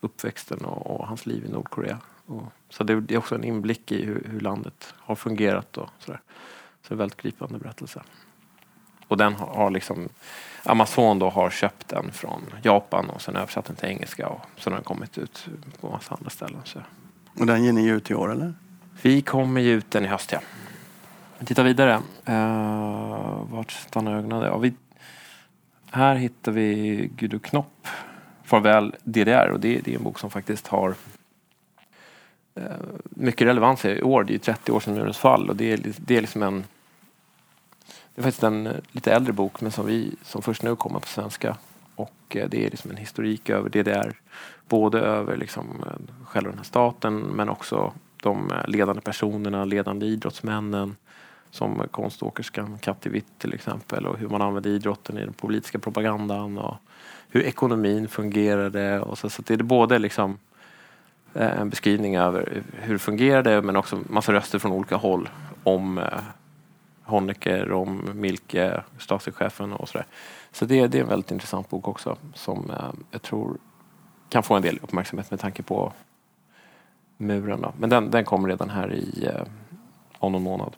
uppväxten 0.00 0.64
och, 0.64 1.00
och 1.00 1.06
hans 1.06 1.26
liv 1.26 1.44
i 1.44 1.48
Nordkorea. 1.48 1.98
Och, 2.26 2.42
så 2.68 2.84
det, 2.84 3.00
det 3.00 3.14
är 3.14 3.18
också 3.18 3.34
en 3.34 3.44
inblick 3.44 3.92
i 3.92 4.04
hur, 4.04 4.26
hur 4.30 4.40
landet 4.40 4.94
har 4.96 5.14
fungerat 5.14 5.76
och 5.76 5.90
sådär. 5.98 6.20
Så 6.82 6.88
det 6.88 6.92
är 6.92 6.94
en 6.94 6.98
väldigt 6.98 7.22
gripande 7.22 7.58
berättelse. 7.58 8.02
Och 9.08 9.16
den 9.16 9.34
har, 9.34 9.70
liksom 9.70 10.08
Amazon 10.62 11.18
då 11.18 11.30
har 11.30 11.50
köpt 11.50 11.88
den 11.88 12.12
från 12.12 12.42
Japan 12.62 13.10
och 13.10 13.22
sen 13.22 13.36
översatt 13.36 13.64
den 13.64 13.76
till 13.76 13.88
engelska 13.88 14.28
och 14.28 14.40
sen 14.56 14.72
har 14.72 14.78
den 14.78 14.84
kommit 14.84 15.18
ut 15.18 15.46
på 15.80 15.90
massa 15.90 16.14
andra 16.14 16.30
ställen. 16.30 16.60
Så. 16.64 16.78
Och 17.38 17.46
den 17.46 17.64
ger 17.64 17.72
ni 17.72 17.86
ut 17.86 18.10
i 18.10 18.14
år 18.14 18.32
eller? 18.32 18.54
Vi 19.02 19.22
kommer 19.22 19.60
ge 19.60 19.72
ut 19.72 19.90
den 19.90 20.04
i 20.04 20.08
höst 20.08 20.32
ja. 20.32 20.40
Vi 21.38 21.46
tittar 21.46 21.64
vidare. 21.64 22.00
Uh, 22.28 23.44
vart 23.50 23.70
stannar 23.70 24.16
ögonen? 24.18 24.42
Ja, 24.42 24.58
vi, 24.58 24.72
här 25.90 26.14
hittar 26.14 26.52
vi 26.52 27.10
Guido 27.16 27.38
Knopp, 27.38 27.88
Farväl 28.44 28.94
DDR 29.04 29.50
och 29.50 29.60
det, 29.60 29.80
det 29.84 29.92
är 29.92 29.96
en 29.96 30.04
bok 30.04 30.18
som 30.18 30.30
faktiskt 30.30 30.66
har 30.66 30.94
eh, 32.54 32.62
mycket 33.00 33.46
relevans 33.46 33.84
i 33.84 34.02
år. 34.02 34.24
Det 34.24 34.30
är 34.30 34.34
ju 34.34 34.38
30 34.38 34.72
år 34.72 34.80
sedan 34.80 34.94
murens 34.94 35.18
fall 35.18 35.50
och 35.50 35.56
det 35.56 35.72
är, 35.72 35.80
det 35.96 36.16
är 36.16 36.20
liksom 36.20 36.42
en 36.42 36.64
det 38.14 38.20
är 38.20 38.22
faktiskt 38.22 38.42
en 38.42 38.66
eh, 38.66 38.74
lite 38.92 39.12
äldre 39.12 39.32
bok 39.32 39.60
men 39.60 39.70
som 39.70 39.86
vi 39.86 40.14
som 40.22 40.42
först 40.42 40.62
nu 40.62 40.76
kommer 40.76 41.00
på 41.00 41.06
svenska. 41.06 41.56
Och 41.94 42.36
eh, 42.36 42.48
det 42.48 42.66
är 42.66 42.70
liksom 42.70 42.90
en 42.90 42.96
historik 42.96 43.50
över 43.50 43.68
DDR. 43.68 44.20
Både 44.68 45.00
över 45.00 45.36
liksom 45.36 45.84
eh, 45.86 46.24
själva 46.24 46.50
den 46.50 46.58
här 46.58 46.64
staten 46.64 47.18
men 47.18 47.48
också 47.48 47.92
de 48.22 48.52
ledande 48.66 49.02
personerna, 49.02 49.64
ledande 49.64 50.06
idrottsmännen 50.06 50.96
som 51.50 51.82
konståkerskan 51.90 52.78
Katti 52.78 53.08
Witt 53.08 53.38
till 53.38 53.54
exempel 53.54 54.06
och 54.06 54.18
hur 54.18 54.28
man 54.28 54.42
använde 54.42 54.68
idrotten 54.68 55.18
i 55.18 55.24
den 55.24 55.32
politiska 55.32 55.78
propagandan 55.78 56.58
och 56.58 56.76
hur 57.28 57.42
ekonomin 57.42 58.08
fungerade. 58.08 59.00
Och 59.00 59.18
så, 59.18 59.30
så 59.30 59.42
det 59.42 59.54
är 59.54 59.62
både 59.62 59.98
liksom 59.98 60.38
en 61.32 61.70
beskrivning 61.70 62.16
över 62.16 62.62
hur 62.72 62.92
det 62.92 62.98
fungerade 62.98 63.62
men 63.62 63.76
också 63.76 64.00
massa 64.08 64.32
röster 64.32 64.58
från 64.58 64.72
olika 64.72 64.96
håll 64.96 65.28
om 65.64 66.00
Honecker, 67.04 67.72
om 67.72 68.10
Milke, 68.14 68.82
Stasi-chefen 68.98 69.72
och 69.72 69.88
sådär. 69.88 70.06
Så 70.52 70.64
det, 70.64 70.86
det 70.86 70.98
är 70.98 71.02
en 71.02 71.08
väldigt 71.08 71.30
intressant 71.30 71.70
bok 71.70 71.88
också 71.88 72.16
som 72.34 72.70
eh, 72.70 72.92
jag 73.10 73.22
tror 73.22 73.56
kan 74.28 74.42
få 74.42 74.54
en 74.54 74.62
del 74.62 74.78
uppmärksamhet 74.82 75.30
med 75.30 75.40
tanke 75.40 75.62
på 75.62 75.92
muren. 77.16 77.60
Då. 77.60 77.72
Men 77.78 77.90
den, 77.90 78.10
den 78.10 78.24
kommer 78.24 78.48
redan 78.48 78.70
här 78.70 78.92
i 78.92 79.26
eh, 79.26 79.46
om 80.18 80.32
någon 80.32 80.42
månad. 80.42 80.76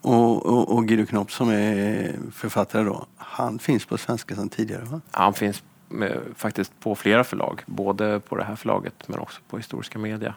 Och, 0.00 0.46
och, 0.46 0.74
och 0.76 0.86
Guido 0.88 1.06
Knopp 1.06 1.32
som 1.32 1.50
är 1.50 2.16
författare 2.32 2.84
då, 2.84 3.06
han 3.16 3.58
finns 3.58 3.86
på 3.86 3.98
svenska 3.98 4.34
sedan 4.34 4.48
tidigare 4.48 4.84
va? 4.84 5.00
Han 5.10 5.34
finns 5.34 5.62
med, 5.88 6.20
faktiskt 6.36 6.80
på 6.80 6.94
flera 6.94 7.24
förlag, 7.24 7.62
både 7.66 8.20
på 8.20 8.36
det 8.36 8.44
här 8.44 8.56
förlaget 8.56 9.08
men 9.08 9.18
också 9.18 9.40
på 9.48 9.56
Historiska 9.56 9.98
Media. 9.98 10.34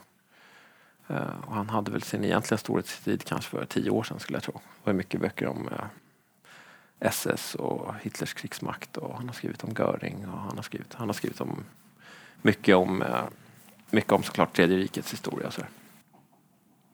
Eh, 1.08 1.46
och 1.46 1.54
han 1.54 1.70
hade 1.70 1.92
väl 1.92 2.02
sin 2.02 2.24
egentliga 2.24 2.58
storhetstid 2.58 3.24
kanske 3.24 3.50
för 3.50 3.66
tio 3.66 3.90
år 3.90 4.04
sedan 4.04 4.20
skulle 4.20 4.36
jag 4.36 4.44
tro. 4.44 4.54
Det 4.54 4.60
var 4.84 4.94
mycket 4.94 5.22
böcker 5.22 5.48
om 5.48 5.68
eh, 5.68 5.86
SS 7.00 7.56
och 7.56 7.94
Hitlers 8.02 8.34
krigsmakt 8.34 8.98
och 8.98 9.18
han 9.18 9.28
har 9.28 9.34
skrivit 9.34 9.64
om 9.64 9.74
Göring 9.78 10.28
och 10.28 10.40
han 10.40 10.56
har 10.56 10.64
skrivit, 10.64 10.94
han 10.94 11.10
har 11.10 11.14
skrivit 11.14 11.42
om 11.42 11.64
mycket 12.42 12.76
om, 12.76 13.02
eh, 13.02 13.24
mycket 13.90 14.12
om 14.12 14.24
såklart 14.24 14.56
Tredje 14.56 14.78
rikets 14.78 15.14
historia. 15.14 15.52
Så. 15.52 15.62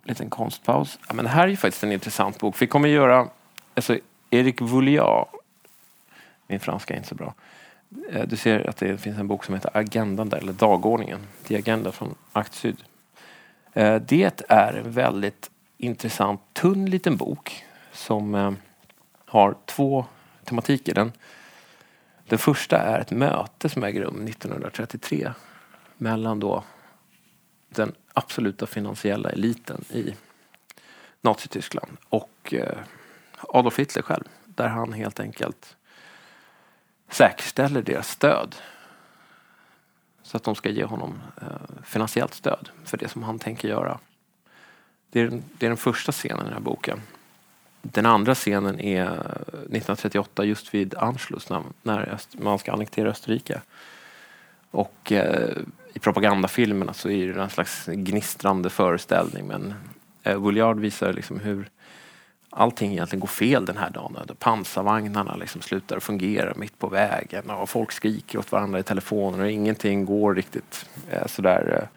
Liten 0.03 0.29
konstpaus. 0.29 0.99
Ja, 1.07 1.13
men 1.13 1.25
det 1.25 1.31
här 1.31 1.43
är 1.43 1.47
ju 1.47 1.57
faktiskt 1.57 1.83
en 1.83 1.91
intressant 1.91 2.39
bok. 2.39 2.61
Vi 2.61 2.67
kommer 2.67 2.89
göra, 2.89 3.27
alltså 3.75 3.99
Eric 4.29 4.61
Vouliat, 4.61 5.27
min 6.47 6.59
franska 6.59 6.93
är 6.93 6.97
inte 6.97 7.09
så 7.09 7.15
bra. 7.15 7.33
Du 8.27 8.37
ser 8.37 8.69
att 8.69 8.77
det 8.77 8.97
finns 8.97 9.17
en 9.17 9.27
bok 9.27 9.45
som 9.45 9.55
heter 9.55 9.71
Agendan 9.77 10.29
där, 10.29 10.37
eller 10.37 10.53
Dagordningen. 10.53 11.19
The 11.43 11.57
Agenda 11.57 11.91
från 11.91 12.15
Akt 12.31 12.53
Syd. 12.53 12.83
Eh, 13.73 14.01
det 14.01 14.41
är 14.49 14.73
en 14.73 14.91
väldigt 14.91 15.51
intressant 15.77 16.41
tunn 16.53 16.85
liten 16.85 17.17
bok 17.17 17.65
som 17.91 18.35
eh, 18.35 18.51
har 19.25 19.55
två 19.65 20.05
tematiker. 20.43 20.93
Den, 20.93 21.11
den 22.27 22.39
första 22.39 22.77
är 22.77 22.99
ett 22.99 23.11
möte 23.11 23.69
som 23.69 23.83
äger 23.83 24.01
rum 24.01 24.27
1933 24.27 25.31
mellan 25.97 26.39
då 26.39 26.63
den 27.69 27.95
absoluta 28.13 28.65
finansiella 28.65 29.29
eliten 29.29 29.85
i 29.89 30.15
Nazityskland 31.21 31.97
och 32.09 32.53
eh, 32.53 32.77
Adolf 33.39 33.79
Hitler 33.79 34.03
själv. 34.03 34.23
Där 34.45 34.67
han 34.67 34.93
helt 34.93 35.19
enkelt 35.19 35.75
säkerställer 37.09 37.81
deras 37.81 38.09
stöd 38.09 38.55
så 40.23 40.37
att 40.37 40.43
de 40.43 40.55
ska 40.55 40.69
ge 40.69 40.83
honom 40.83 41.21
eh, 41.41 41.83
finansiellt 41.83 42.33
stöd 42.33 42.69
för 42.85 42.97
det 42.97 43.07
som 43.07 43.23
han 43.23 43.39
tänker 43.39 43.67
göra. 43.67 43.99
Det 45.09 45.19
är, 45.19 45.23
den, 45.29 45.43
det 45.57 45.65
är 45.65 45.69
den 45.69 45.77
första 45.77 46.11
scenen 46.11 46.41
i 46.41 46.43
den 46.43 46.53
här 46.53 46.59
boken. 46.59 47.01
Den 47.81 48.05
andra 48.05 48.35
scenen 48.35 48.79
är 48.79 49.03
eh, 49.03 49.09
1938 49.09 50.45
just 50.45 50.73
vid 50.73 50.95
Anschluss 50.95 51.49
när, 51.49 51.63
när 51.81 52.17
man 52.37 52.59
ska 52.59 52.71
annektera 52.71 53.09
Österrike. 53.09 53.61
Och 54.71 55.11
eh, 55.11 55.57
i 55.93 55.99
propagandafilmerna 55.99 56.93
så 56.93 57.09
är 57.09 57.33
det 57.33 57.41
en 57.41 57.49
slags 57.49 57.85
gnistrande 57.85 58.69
föreställning 58.69 59.47
men 59.47 59.73
eh, 60.23 60.39
Bouillard 60.39 60.79
visar 60.79 61.13
liksom 61.13 61.39
hur 61.39 61.69
allting 62.55 62.91
egentligen 62.91 63.19
går 63.19 63.27
fel 63.27 63.65
den 63.65 63.77
här 63.77 63.89
dagen. 63.89 64.27
Pansarvagnarna 64.39 65.35
liksom 65.35 65.61
slutar 65.61 65.99
fungera 65.99 66.53
mitt 66.55 66.79
på 66.79 66.87
vägen 66.87 67.49
och 67.49 67.69
folk 67.69 67.91
skriker 67.91 68.39
åt 68.39 68.51
varandra 68.51 68.79
i 68.79 68.83
telefoner 68.83 69.39
och 69.39 69.51
ingenting 69.51 70.05
går 70.05 70.35
riktigt 70.35 70.89
eh, 71.09 71.27
sådär 71.27 71.87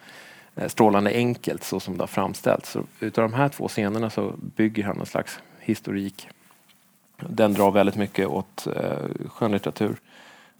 eh, 0.54 0.68
strålande 0.68 1.10
enkelt 1.10 1.64
så 1.64 1.80
som 1.80 1.96
det 1.96 2.02
har 2.02 2.06
framställts. 2.06 2.70
Så 2.70 2.84
utav 3.00 3.30
de 3.30 3.36
här 3.36 3.48
två 3.48 3.68
scenerna 3.68 4.10
så 4.10 4.34
bygger 4.56 4.84
han 4.84 5.00
en 5.00 5.06
slags 5.06 5.38
historik. 5.60 6.28
Den 7.16 7.54
drar 7.54 7.70
väldigt 7.70 7.96
mycket 7.96 8.26
åt 8.26 8.66
eh, 8.66 9.28
skönlitteratur. 9.28 9.96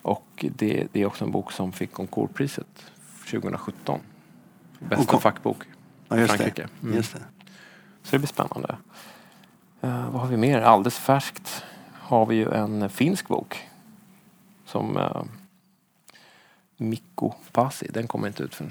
Och 0.02 0.44
det, 0.56 0.86
det, 0.92 1.02
är 1.02 1.06
också 1.06 1.24
en 1.24 1.30
bok 1.30 1.52
som 1.52 1.72
fick 1.72 1.92
Goncourtpriset 1.92 2.86
2017. 3.30 4.00
Bästa 4.78 5.18
fackbok 5.18 5.62
i 5.64 5.66
ja, 6.08 6.26
Frankrike. 6.26 6.68
Mm. 6.82 7.02
Så 7.02 7.18
det 8.10 8.18
blir 8.18 8.28
spännande. 8.28 8.76
Eh, 9.80 10.11
vad 10.11 10.21
har 10.21 10.28
vi 10.28 10.37
mer? 10.37 10.61
Alldeles 10.61 10.99
färskt 10.99 11.64
har 11.92 12.26
vi 12.26 12.35
ju 12.35 12.52
en 12.52 12.88
finsk 12.88 13.28
bok. 13.28 13.68
Som 14.64 14.97
eh, 14.97 15.23
Mikko 16.76 17.33
Pasi. 17.52 17.88
Den 17.90 18.09
kommer 18.09 18.26
inte 18.26 18.42
ut 18.42 18.54
förrän 18.54 18.71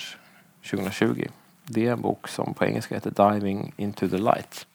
2020. 0.71 1.27
Det 1.63 1.87
är 1.87 1.91
en 1.91 2.01
bok 2.01 2.27
som 2.27 2.53
på 2.53 2.65
engelska 2.65 2.95
heter 2.95 3.31
Diving 3.31 3.73
into 3.77 4.09
the 4.09 4.17
light. 4.17 4.67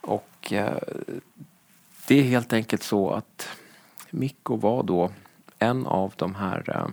Och 0.00 0.52
eh, 0.52 0.78
det 2.06 2.20
är 2.20 2.22
helt 2.22 2.52
enkelt 2.52 2.82
så 2.82 3.10
att 3.10 3.48
Mikko 4.10 4.56
var 4.56 4.82
då 4.82 5.10
en 5.58 5.86
av 5.86 6.12
de 6.16 6.34
här 6.34 6.64
eh, 6.68 6.86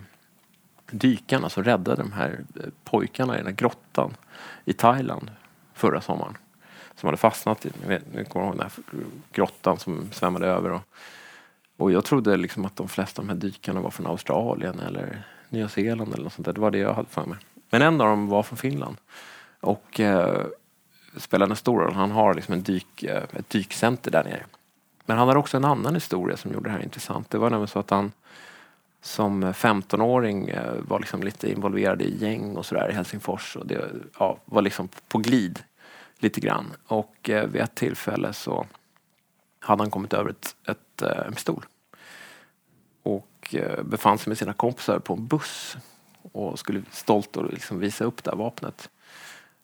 dykarna 0.90 1.48
som 1.48 1.64
räddade 1.64 2.02
de 2.02 2.12
här 2.12 2.44
eh, 2.56 2.70
pojkarna 2.84 3.34
i 3.34 3.36
den 3.36 3.46
här 3.46 3.54
grottan 3.54 4.16
i 4.64 4.72
Thailand 4.72 5.30
förra 5.74 6.00
sommaren 6.00 6.36
som 6.96 7.06
hade 7.06 7.16
fastnat 7.16 7.66
i, 7.66 7.70
nu 8.12 8.24
kommer 8.24 8.46
ihåg 8.46 8.54
den 8.54 8.62
här 8.62 8.72
grottan 9.32 9.78
som 9.78 10.08
svämmade 10.12 10.46
över. 10.46 10.72
Och, 10.72 10.82
och 11.76 11.92
jag 11.92 12.04
trodde 12.04 12.36
liksom 12.36 12.64
att 12.64 12.76
de 12.76 12.88
flesta 12.88 13.22
av 13.22 13.26
de 13.26 13.32
här 13.32 13.40
dykarna 13.40 13.80
var 13.80 13.90
från 13.90 14.06
Australien 14.06 14.80
eller 14.80 15.22
Nya 15.48 15.68
Zeeland 15.68 16.14
eller 16.14 16.24
något 16.24 16.32
sånt 16.32 16.46
där. 16.46 16.52
Det 16.52 16.60
var 16.60 16.70
det 16.70 16.78
jag 16.78 16.94
hade 16.94 17.08
för 17.08 17.26
mig. 17.26 17.38
Men 17.70 17.82
en 17.82 18.00
av 18.00 18.08
dem 18.08 18.28
var 18.28 18.42
från 18.42 18.58
Finland. 18.58 18.96
Och 19.60 20.00
eh, 20.00 20.46
spelade 21.16 21.52
en 21.52 21.56
stor 21.56 21.80
roll. 21.80 21.94
Han 21.94 22.10
har 22.10 22.34
liksom 22.34 22.54
en 22.54 22.62
dyk, 22.62 23.02
eh, 23.02 23.22
ett 23.32 23.50
dykcenter 23.50 24.10
där 24.10 24.24
nere. 24.24 24.44
Men 25.06 25.18
han 25.18 25.28
har 25.28 25.36
också 25.36 25.56
en 25.56 25.64
annan 25.64 25.94
historia 25.94 26.36
som 26.36 26.52
gjorde 26.52 26.68
det 26.68 26.72
här 26.72 26.82
intressant. 26.82 27.30
Det 27.30 27.38
var 27.38 27.50
nämligen 27.50 27.68
så 27.68 27.78
att 27.78 27.90
han 27.90 28.12
som 29.02 29.44
15-åring 29.44 30.48
eh, 30.48 30.72
var 30.88 30.98
liksom 31.00 31.22
lite 31.22 31.52
involverad 31.52 32.02
i 32.02 32.16
gäng 32.24 32.56
och 32.56 32.66
sådär 32.66 32.90
i 32.90 32.94
Helsingfors. 32.94 33.56
Och 33.56 33.66
det 33.66 33.90
ja, 34.18 34.38
var 34.44 34.62
liksom 34.62 34.88
på 35.08 35.18
glid 35.18 35.62
lite 36.24 36.40
grann. 36.40 36.72
Och 36.86 37.30
eh, 37.30 37.46
vid 37.46 37.62
ett 37.62 37.74
tillfälle 37.74 38.32
så 38.32 38.66
hade 39.60 39.82
han 39.82 39.90
kommit 39.90 40.12
över 40.12 40.30
ett, 40.30 40.56
ett, 40.68 41.02
eh, 41.02 41.26
en 41.26 41.32
pistol. 41.32 41.64
Och 43.02 43.54
eh, 43.54 43.82
befann 43.82 44.18
sig 44.18 44.30
med 44.30 44.38
sina 44.38 44.52
kompisar 44.52 44.98
på 44.98 45.14
en 45.14 45.26
buss 45.26 45.76
och 46.32 46.58
skulle 46.58 46.82
stolt 46.90 47.36
och 47.36 47.52
liksom 47.52 47.78
visa 47.78 48.04
upp 48.04 48.24
det 48.24 48.30
här 48.30 48.38
vapnet. 48.38 48.90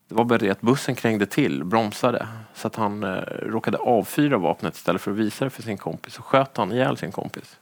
Det 0.08 0.14
var 0.14 0.24
bara 0.24 0.38
det 0.38 0.50
att 0.50 0.60
bussen 0.60 0.94
krängde 0.94 1.26
till, 1.26 1.64
bromsade, 1.64 2.28
så 2.54 2.66
att 2.66 2.76
han 2.76 3.04
eh, 3.04 3.22
råkade 3.42 3.78
avfyra 3.78 4.38
vapnet 4.38 4.76
istället 4.76 5.02
för 5.02 5.10
att 5.10 5.16
visa 5.16 5.44
det 5.44 5.50
för 5.50 5.62
sin 5.62 5.78
kompis 5.78 6.18
och 6.18 6.24
sköt 6.24 6.56
han 6.56 6.72
ihjäl 6.72 6.96
sin 6.96 7.12
kompis. 7.12 7.58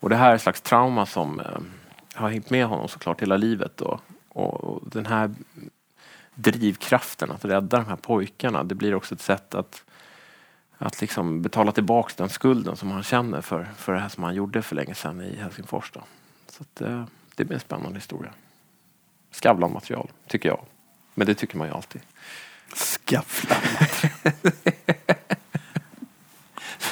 Och 0.00 0.08
det 0.08 0.16
här 0.16 0.30
är 0.30 0.34
ett 0.34 0.42
slags 0.42 0.60
trauma 0.60 1.06
som 1.06 1.40
eh, 1.40 1.58
har 2.14 2.30
hängt 2.30 2.50
med 2.50 2.66
honom 2.66 2.88
såklart 2.88 3.22
hela 3.22 3.36
livet. 3.36 3.76
Då. 3.76 4.00
och, 4.28 4.64
och 4.64 4.82
den 4.90 5.06
här 5.06 5.30
drivkraften 6.36 7.30
att 7.30 7.44
rädda 7.44 7.76
de 7.76 7.86
här 7.86 7.96
pojkarna. 7.96 8.64
Det 8.64 8.74
blir 8.74 8.94
också 8.94 9.14
ett 9.14 9.20
sätt 9.20 9.54
att, 9.54 9.84
att 10.78 11.00
liksom 11.00 11.42
betala 11.42 11.72
tillbaka 11.72 12.12
den 12.16 12.28
skulden 12.28 12.76
som 12.76 12.90
han 12.90 13.02
känner 13.02 13.40
för, 13.40 13.68
för 13.76 13.92
det 13.92 14.00
här 14.00 14.08
som 14.08 14.24
han 14.24 14.34
gjorde 14.34 14.62
för 14.62 14.76
länge 14.76 14.94
sedan 14.94 15.20
i 15.20 15.36
Helsingfors. 15.36 15.90
Då. 15.90 16.00
Så 16.48 16.62
att, 16.62 16.80
eh, 16.80 17.04
det 17.34 17.44
blir 17.44 17.54
en 17.54 17.60
spännande 17.60 17.98
historia. 17.98 18.32
Skavlan-material, 19.30 20.10
tycker 20.26 20.48
jag. 20.48 20.60
Men 21.14 21.26
det 21.26 21.34
tycker 21.34 21.58
man 21.58 21.68
ju 21.68 21.74
alltid. 21.74 22.00
Skavlan-material. 22.74 24.52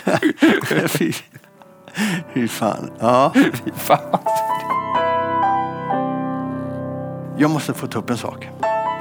Fy 2.35 2.49
fan. 2.49 2.91
Ja. 3.01 3.33
Fy 3.35 3.71
fan. 3.75 4.19
Jag 7.39 7.51
måste 7.51 7.75
få 7.75 7.87
ta 7.87 7.99
upp 7.99 8.11
en 8.11 8.17
sak. 8.17 8.49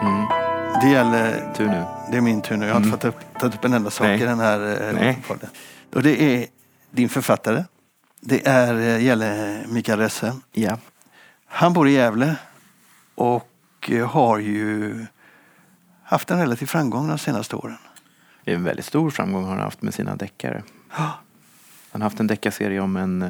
Mm. 0.01 0.25
Det 0.83 0.89
gäller... 0.89 1.53
Tur 1.53 1.67
nu. 1.67 1.85
Det 2.11 2.17
är 2.17 2.21
min 2.21 2.41
tur 2.41 2.57
nu. 2.57 2.65
Jag 2.65 2.73
har 2.73 2.81
mm. 2.81 2.93
inte 2.93 3.07
fått 3.07 3.15
upp, 3.15 3.39
tagit 3.39 3.55
upp 3.55 3.65
en 3.65 3.73
enda 3.73 3.89
sak 3.89 4.07
Nej. 4.07 4.21
i 4.21 4.25
den 4.25 4.39
här 4.39 4.87
eh, 4.89 4.93
Nej. 4.93 5.23
podden. 5.27 5.49
Och 5.93 6.03
det 6.03 6.21
är 6.21 6.47
din 6.91 7.09
författare. 7.09 7.63
Det 8.21 8.47
är, 8.47 8.73
eh, 8.73 9.03
gäller 9.03 9.65
Mikael 9.67 9.99
Resse. 9.99 10.35
Ja. 10.51 10.77
Han 11.45 11.73
bor 11.73 11.87
i 11.87 11.91
Gävle 11.91 12.35
och 13.15 13.89
eh, 13.91 14.07
har 14.07 14.39
ju 14.39 15.05
haft 16.03 16.31
en 16.31 16.39
relativ 16.39 16.65
framgång 16.65 17.07
de 17.07 17.17
senaste 17.17 17.55
åren. 17.55 17.77
Det 18.43 18.51
är 18.51 18.55
en 18.55 18.63
väldigt 18.63 18.85
stor 18.85 19.09
framgång 19.09 19.43
har 19.43 19.51
han 19.51 19.59
haft 19.59 19.81
med 19.81 19.93
sina 19.93 20.15
deckare. 20.15 20.63
Han 20.89 21.11
har 21.91 22.01
haft 22.01 22.19
en 22.19 22.27
deckarserie 22.27 22.79
om 22.79 22.97
en 22.97 23.25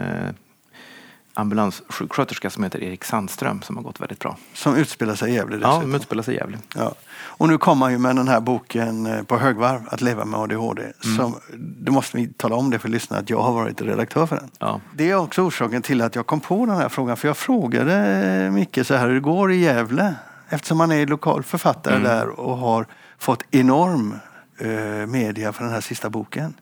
ambulanssjuksköterska 1.33 2.49
som 2.49 2.63
heter 2.63 2.83
Erik 2.83 3.03
Sandström 3.03 3.61
som 3.61 3.77
har 3.77 3.83
gått 3.83 4.01
väldigt 4.01 4.19
bra. 4.19 4.37
Som 4.53 4.75
utspelar 4.75 5.15
sig 5.15 5.31
i 5.31 5.35
Gävle 5.35 5.55
dessutom. 5.55 5.71
Ja, 5.71 5.81
som 5.81 5.95
utspelar 5.95 6.23
sig 6.23 6.33
i 6.33 6.37
Gävle. 6.37 6.57
Ja. 6.75 6.93
Och 7.13 7.47
nu 7.47 7.57
kommer 7.57 7.85
han 7.85 7.93
ju 7.93 7.99
med 7.99 8.15
den 8.15 8.27
här 8.27 8.39
boken 8.39 9.05
eh, 9.05 9.23
på 9.23 9.37
högvarv, 9.37 9.81
Att 9.89 10.01
leva 10.01 10.25
med 10.25 10.39
ADHD. 10.39 10.81
Mm. 10.81 11.17
Som, 11.17 11.35
det 11.57 11.91
måste 11.91 12.17
vi 12.17 12.27
tala 12.27 12.55
om 12.55 12.69
det 12.69 12.79
för 12.79 12.89
lyssnarna 12.89 13.21
att 13.21 13.29
jag 13.29 13.41
har 13.41 13.53
varit 13.53 13.81
redaktör 13.81 14.25
för 14.25 14.35
den. 14.35 14.49
Ja. 14.59 14.81
Det 14.93 15.09
är 15.09 15.15
också 15.15 15.41
orsaken 15.41 15.81
till 15.81 16.01
att 16.01 16.15
jag 16.15 16.27
kom 16.27 16.39
på 16.39 16.65
den 16.65 16.75
här 16.75 16.89
frågan. 16.89 17.17
För 17.17 17.27
jag 17.27 17.37
frågade 17.37 18.51
Micke 18.51 18.79
så 18.83 18.95
här 18.95 19.07
hur 19.07 19.13
det 19.13 19.19
går 19.19 19.51
i 19.51 19.55
Gävle. 19.55 20.15
Eftersom 20.49 20.79
han 20.79 20.91
är 20.91 21.07
lokal 21.07 21.43
författare 21.43 21.95
mm. 21.95 22.07
där 22.07 22.29
och 22.29 22.57
har 22.57 22.87
fått 23.17 23.43
enorm 23.51 24.15
eh, 24.57 25.07
media 25.07 25.53
för 25.53 25.63
den 25.63 25.73
här 25.73 25.81
sista 25.81 26.09
boken. 26.09 26.53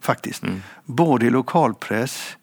Faktiskt. 0.00 0.42
Mm. 0.42 0.62
Både 0.84 1.26
i 1.26 1.30
lokalpress 1.30 2.36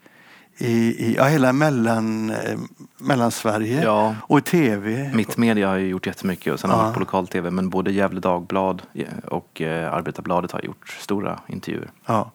i, 0.62 1.06
i 1.06 1.14
ja, 1.16 1.24
hela 1.24 1.52
mellan, 1.52 2.30
eh, 2.30 2.58
Mellansverige 2.98 3.82
ja. 3.84 4.16
och 4.22 4.38
i 4.38 4.42
tv. 4.42 5.10
Mittmedia 5.14 5.68
har 5.68 5.76
ju 5.76 5.86
gjort 5.86 6.06
jättemycket 6.06 6.52
och 6.52 6.60
sen 6.60 6.70
ja. 6.70 6.76
har 6.76 6.92
på 6.92 7.00
lokal-tv 7.00 7.50
men 7.50 7.70
både 7.70 7.92
Gävle 7.92 8.20
Dagblad 8.20 8.82
och 9.24 9.60
eh, 9.60 9.92
Arbetarbladet 9.92 10.52
har 10.52 10.60
gjort 10.60 10.88
stora 10.88 11.40
intervjuer. 11.46 11.90
Ja. 12.06 12.30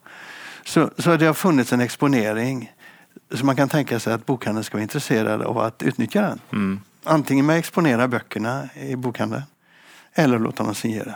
Så, 0.66 0.90
så 0.98 1.18
det 1.18 1.26
har 1.26 1.34
funnits 1.34 1.74
en 1.74 1.82
exponering. 1.82 2.74
Så 3.32 3.46
man 3.46 3.56
kan 3.56 3.70
tänka 3.70 4.00
sig 4.00 4.14
att 4.14 4.26
bokhandeln 4.26 4.64
ska 4.64 4.78
vara 4.78 4.84
intresserad 4.84 5.42
av 5.42 5.58
att 5.58 5.84
utnyttja 5.84 6.22
den. 6.22 6.40
Mm. 6.52 6.80
Antingen 7.04 7.46
med 7.46 7.54
att 7.54 7.60
exponera 7.60 8.08
böckerna 8.08 8.70
i 8.76 8.96
bokhandeln 8.96 9.44
eller 10.14 10.40
låta 10.40 10.64
dem 10.64 10.76
signera. 10.76 11.16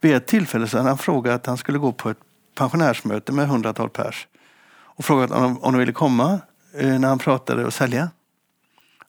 Vid 0.00 0.14
ett 0.14 0.26
tillfälle 0.26 0.66
så 0.68 0.76
hade 0.76 0.88
han 0.88 0.98
frågat 0.98 1.34
att 1.34 1.46
han 1.46 1.58
skulle 1.58 1.78
gå 1.78 1.92
på 1.92 2.10
ett 2.10 2.18
pensionärsmöte 2.54 3.32
med 3.32 3.48
hundratal 3.48 3.90
pers 3.90 4.26
och 4.70 5.04
frågat 5.04 5.30
om 5.30 5.42
de, 5.42 5.58
om 5.58 5.72
de 5.72 5.78
ville 5.78 5.92
komma 5.92 6.40
eh, 6.74 6.98
när 6.98 7.08
han 7.08 7.18
pratade 7.18 7.64
och 7.64 7.74
sälja. 7.74 8.10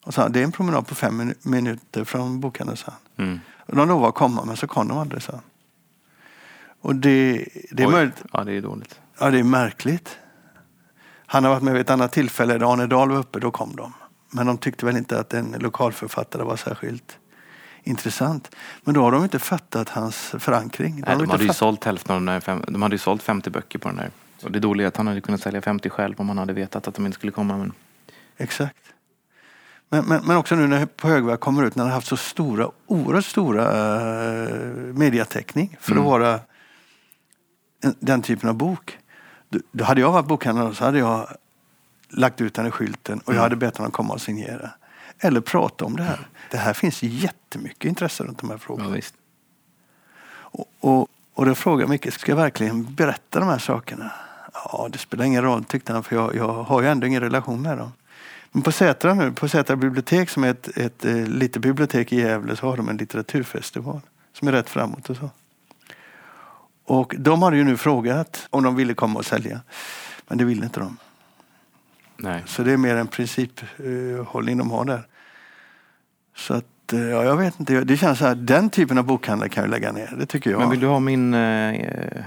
Och 0.06 0.14
sa, 0.14 0.30
det 0.30 0.40
är 0.40 0.44
en 0.44 0.52
promenad 0.52 0.88
på 0.88 0.96
fem 0.96 1.22
minu- 1.22 1.36
minuter 1.42 2.04
från 2.04 2.40
bokhandeln, 2.40 2.78
sa 2.78 2.94
han. 3.16 3.26
Mm. 3.28 3.40
Och 3.58 3.76
de 3.76 3.88
lovade 3.88 4.10
att 4.10 4.16
komma, 4.16 4.46
men 4.46 4.58
så 4.58 4.68
kom 4.68 4.88
de 4.88 4.98
aldrig, 4.98 5.22
sa 5.22 5.32
han. 5.32 5.42
Och 6.82 6.96
det, 6.96 7.46
det 7.72 7.84
är 7.84 7.88
Oj. 7.88 7.92
möjligt, 7.94 8.24
Ja, 8.34 8.44
det 8.44 8.54
är 8.54 8.62
dåligt. 8.62 9.00
ja 9.20 9.30
det 9.32 9.40
är 9.40 9.44
märkligt. 9.44 10.18
Han 11.32 11.44
har 11.44 11.52
varit 11.52 11.64
med 11.64 11.74
vid 11.74 11.82
ett 11.82 11.90
annat 11.90 12.12
tillfälle 12.12 12.58
där 12.58 12.74
Arne 12.74 12.88
Dahl 12.88 13.10
var 13.10 13.18
uppe, 13.18 13.40
då 13.40 13.52
kom 13.52 13.76
de. 13.76 13.94
Men 14.32 14.48
de 14.48 14.58
tyckte 14.58 14.86
väl 14.86 14.98
inte 14.98 15.20
att 15.20 15.34
en 15.34 15.56
lokalförfattare 15.60 16.44
var 16.44 16.56
särskilt 16.56 17.18
intressant. 17.84 18.56
Men 18.84 18.94
då 18.94 19.02
har 19.02 19.12
de 19.12 19.24
inte 19.24 19.40
fattat 19.40 19.90
hans 19.90 20.16
förankring. 20.40 20.94
Nej, 20.94 21.16
har 21.16 21.22
de 21.22 21.30
hade 21.30 21.44
ju 21.44 21.54
sålt 21.54 21.84
hälften 21.84 22.16
av 22.16 22.22
där 22.22 22.40
fem, 22.40 22.64
De 22.68 22.82
hade 22.82 22.96
ju 22.96 23.00
sålt 23.00 23.24
50 23.24 23.50
böcker 23.50 23.80
på 23.80 23.88
den 23.88 23.98
där. 23.98 24.12
Och 24.44 24.52
det 24.52 24.60
dåliga 24.60 24.86
är 24.86 24.88
att 24.88 24.98
han 24.98 25.08
hade 25.08 25.22
kunnat 25.22 25.42
sälja 25.42 25.62
50 25.62 25.90
själv 25.90 26.16
om 26.18 26.30
han 26.30 26.38
hade 26.38 26.54
vetat 26.54 26.88
att 26.88 26.96
de 26.96 27.06
inte 27.06 27.16
skulle 27.16 27.32
komma. 27.32 27.58
Men... 27.58 27.74
Exakt. 28.38 28.84
Men, 29.90 30.06
men, 30.06 30.26
men 30.26 30.38
också 30.38 30.56
nu 30.56 30.68
när 30.68 30.86
På 30.86 31.08
högvarv 31.08 31.38
kommer 31.38 31.64
ut, 31.64 31.76
när 31.76 31.84
han 31.84 31.92
har 31.92 31.96
haft 31.96 32.08
så 32.08 32.18
stora, 32.18 32.72
oerhört 32.88 33.26
stora 33.26 33.64
uh, 34.44 34.94
mediatäckning 34.94 35.78
för 35.80 35.92
Mm. 35.92 36.04
att 36.04 36.10
vara 36.10 36.40
en, 37.84 37.96
den 38.00 38.22
typen 38.22 38.50
av 38.50 38.56
bok. 38.56 38.98
Då, 39.72 39.84
hade 39.84 40.02
jag 40.02 40.12
varit 40.12 40.26
bokhandlare 40.26 40.76
så 40.76 40.86
hade 40.86 41.00
jag 41.00 41.28
lagt 42.10 42.42
ut 42.42 42.54
den 42.54 42.68
i 42.68 42.72
skylten 42.72 43.20
och 43.20 43.34
jag 43.34 43.42
hade 43.42 43.56
bett 43.56 43.78
honom 43.78 43.92
komma 43.92 44.14
och 44.14 44.22
signera. 44.22 44.70
Eller 45.20 45.42
prata 45.42 45.86
om 45.86 45.96
det 45.96 46.04
här. 46.04 46.28
Det 46.52 46.58
här 46.58 46.74
finns 46.74 47.04
jättemycket 47.04 47.86
intresse 47.86 48.24
runt 48.24 48.40
de 48.40 48.50
här 48.50 48.58
frågorna. 48.58 48.98
Ja. 48.98 49.02
Och, 50.32 50.66
och, 50.80 51.08
och 51.34 51.46
då 51.46 51.56
frågar 51.56 51.84
jag 51.84 51.90
Micke, 51.90 52.14
ska 52.14 52.32
jag 52.32 52.38
verkligen 52.38 52.96
berätta 52.96 53.40
de 53.40 53.50
här 53.50 53.58
sakerna? 53.58 54.12
Ja, 54.54 54.90
det 54.92 54.98
spelar 54.98 55.26
ingen 55.26 55.44
roll 55.44 55.64
tyckte 55.64 55.94
han, 55.94 56.04
för 56.04 56.16
jag, 56.16 56.36
jag 56.36 56.64
har 56.64 56.82
ju 56.82 56.88
ändå 56.88 57.08
ingen 57.08 57.22
relation 57.22 57.62
med 57.62 57.78
dem. 57.78 57.92
Men 58.52 58.62
på 58.62 58.72
Sätra 58.72 59.14
nu, 59.14 59.32
på 59.32 59.50
Sätra 59.50 59.76
bibliotek 59.76 60.30
som 60.30 60.44
är 60.44 60.50
ett, 60.50 60.78
ett 60.78 61.06
eh, 61.06 61.28
litet 61.28 61.62
bibliotek 61.62 62.14
i 62.14 62.20
Gävle 62.20 62.56
så 62.56 62.68
har 62.68 62.78
de 62.78 62.90
en 62.90 62.98
litteraturfestival 62.98 64.02
som 64.34 64.48
är 64.48 64.52
rätt 64.52 64.70
framåt 64.70 65.10
och 65.10 65.18
så. 65.18 65.30
Och 66.90 67.16
de 67.18 67.42
hade 67.42 67.58
ju 67.58 67.64
nu 67.64 67.78
frågat 67.78 68.48
om 68.50 68.64
de 68.64 68.76
ville 68.76 68.94
komma 68.94 69.20
och 69.20 69.26
sälja. 69.26 69.62
Men 70.28 70.38
det 70.38 70.46
ville 70.46 70.66
inte 70.66 70.80
de. 70.80 70.98
Nej. 72.18 72.44
Så 72.46 72.64
det 72.64 72.72
är 72.72 72.78
mer 72.78 72.96
en 72.96 73.08
principhållning 73.08 74.58
de 74.58 74.72
har 74.72 74.86
där. 74.86 75.08
Så 76.36 76.54
att, 76.54 76.94
eh, 76.94 77.00
ja, 77.00 77.24
jag 77.24 77.38
vet 77.38 77.60
inte. 77.60 77.82
Det 77.84 77.98
känns 77.98 78.20
så 78.20 78.26
här, 78.26 78.36
den 78.36 78.70
typen 78.70 78.98
av 78.98 79.04
bokhandlar 79.04 79.48
kan 79.48 79.64
jag 79.64 79.72
lägga 79.72 79.92
ner. 79.92 80.16
Det 80.20 80.26
tycker 80.26 80.52
jag. 80.52 80.60
Men 80.60 80.70
vill 80.70 80.80
du 80.80 80.88
ha 80.88 81.00
min, 81.00 81.34
eh, 81.34 82.24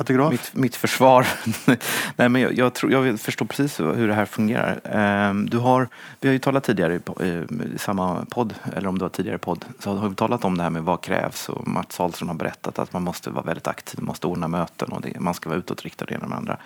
Autograf? 0.00 0.30
mitt, 0.30 0.54
mitt 0.54 0.76
försvar? 0.76 1.26
Nej, 2.16 2.28
men 2.28 2.42
jag, 2.42 2.52
jag, 2.52 2.74
tror, 2.74 2.92
jag 2.92 3.20
förstår 3.20 3.46
precis 3.46 3.80
hur 3.80 4.08
det 4.08 4.14
här 4.14 4.24
fungerar. 4.24 4.80
Ehm, 4.84 5.50
du 5.50 5.58
har, 5.58 5.88
vi 6.20 6.28
har 6.28 6.32
ju 6.32 6.38
talat 6.38 6.64
tidigare 6.64 6.94
i, 6.94 7.78
samma 7.78 8.24
podd, 8.30 8.54
eller 8.76 8.88
om 8.88 8.98
det 8.98 9.04
var 9.04 9.08
tidigare 9.08 9.38
podd, 9.38 9.64
så 9.78 9.96
har 9.96 10.08
vi 10.08 10.14
talat 10.14 10.44
om 10.44 10.56
det 10.56 10.62
här 10.62 10.70
med 10.70 10.82
vad 10.82 11.00
krävs 11.00 11.48
och 11.48 11.68
Mats 11.68 12.00
Ahlström 12.00 12.28
har 12.28 12.36
berättat 12.36 12.78
att 12.78 12.92
man 12.92 13.02
måste 13.02 13.30
vara 13.30 13.44
väldigt 13.44 13.66
aktiv, 13.66 14.00
man 14.00 14.06
måste 14.06 14.26
ordna 14.26 14.48
möten 14.48 14.92
och 14.92 15.00
det, 15.00 15.20
man 15.20 15.34
ska 15.34 15.48
vara 15.48 15.58
utåtriktad 15.58 16.04
det 16.04 16.14
ena 16.14 16.26
med 16.26 16.30
det 16.30 16.36
andra. 16.36 16.58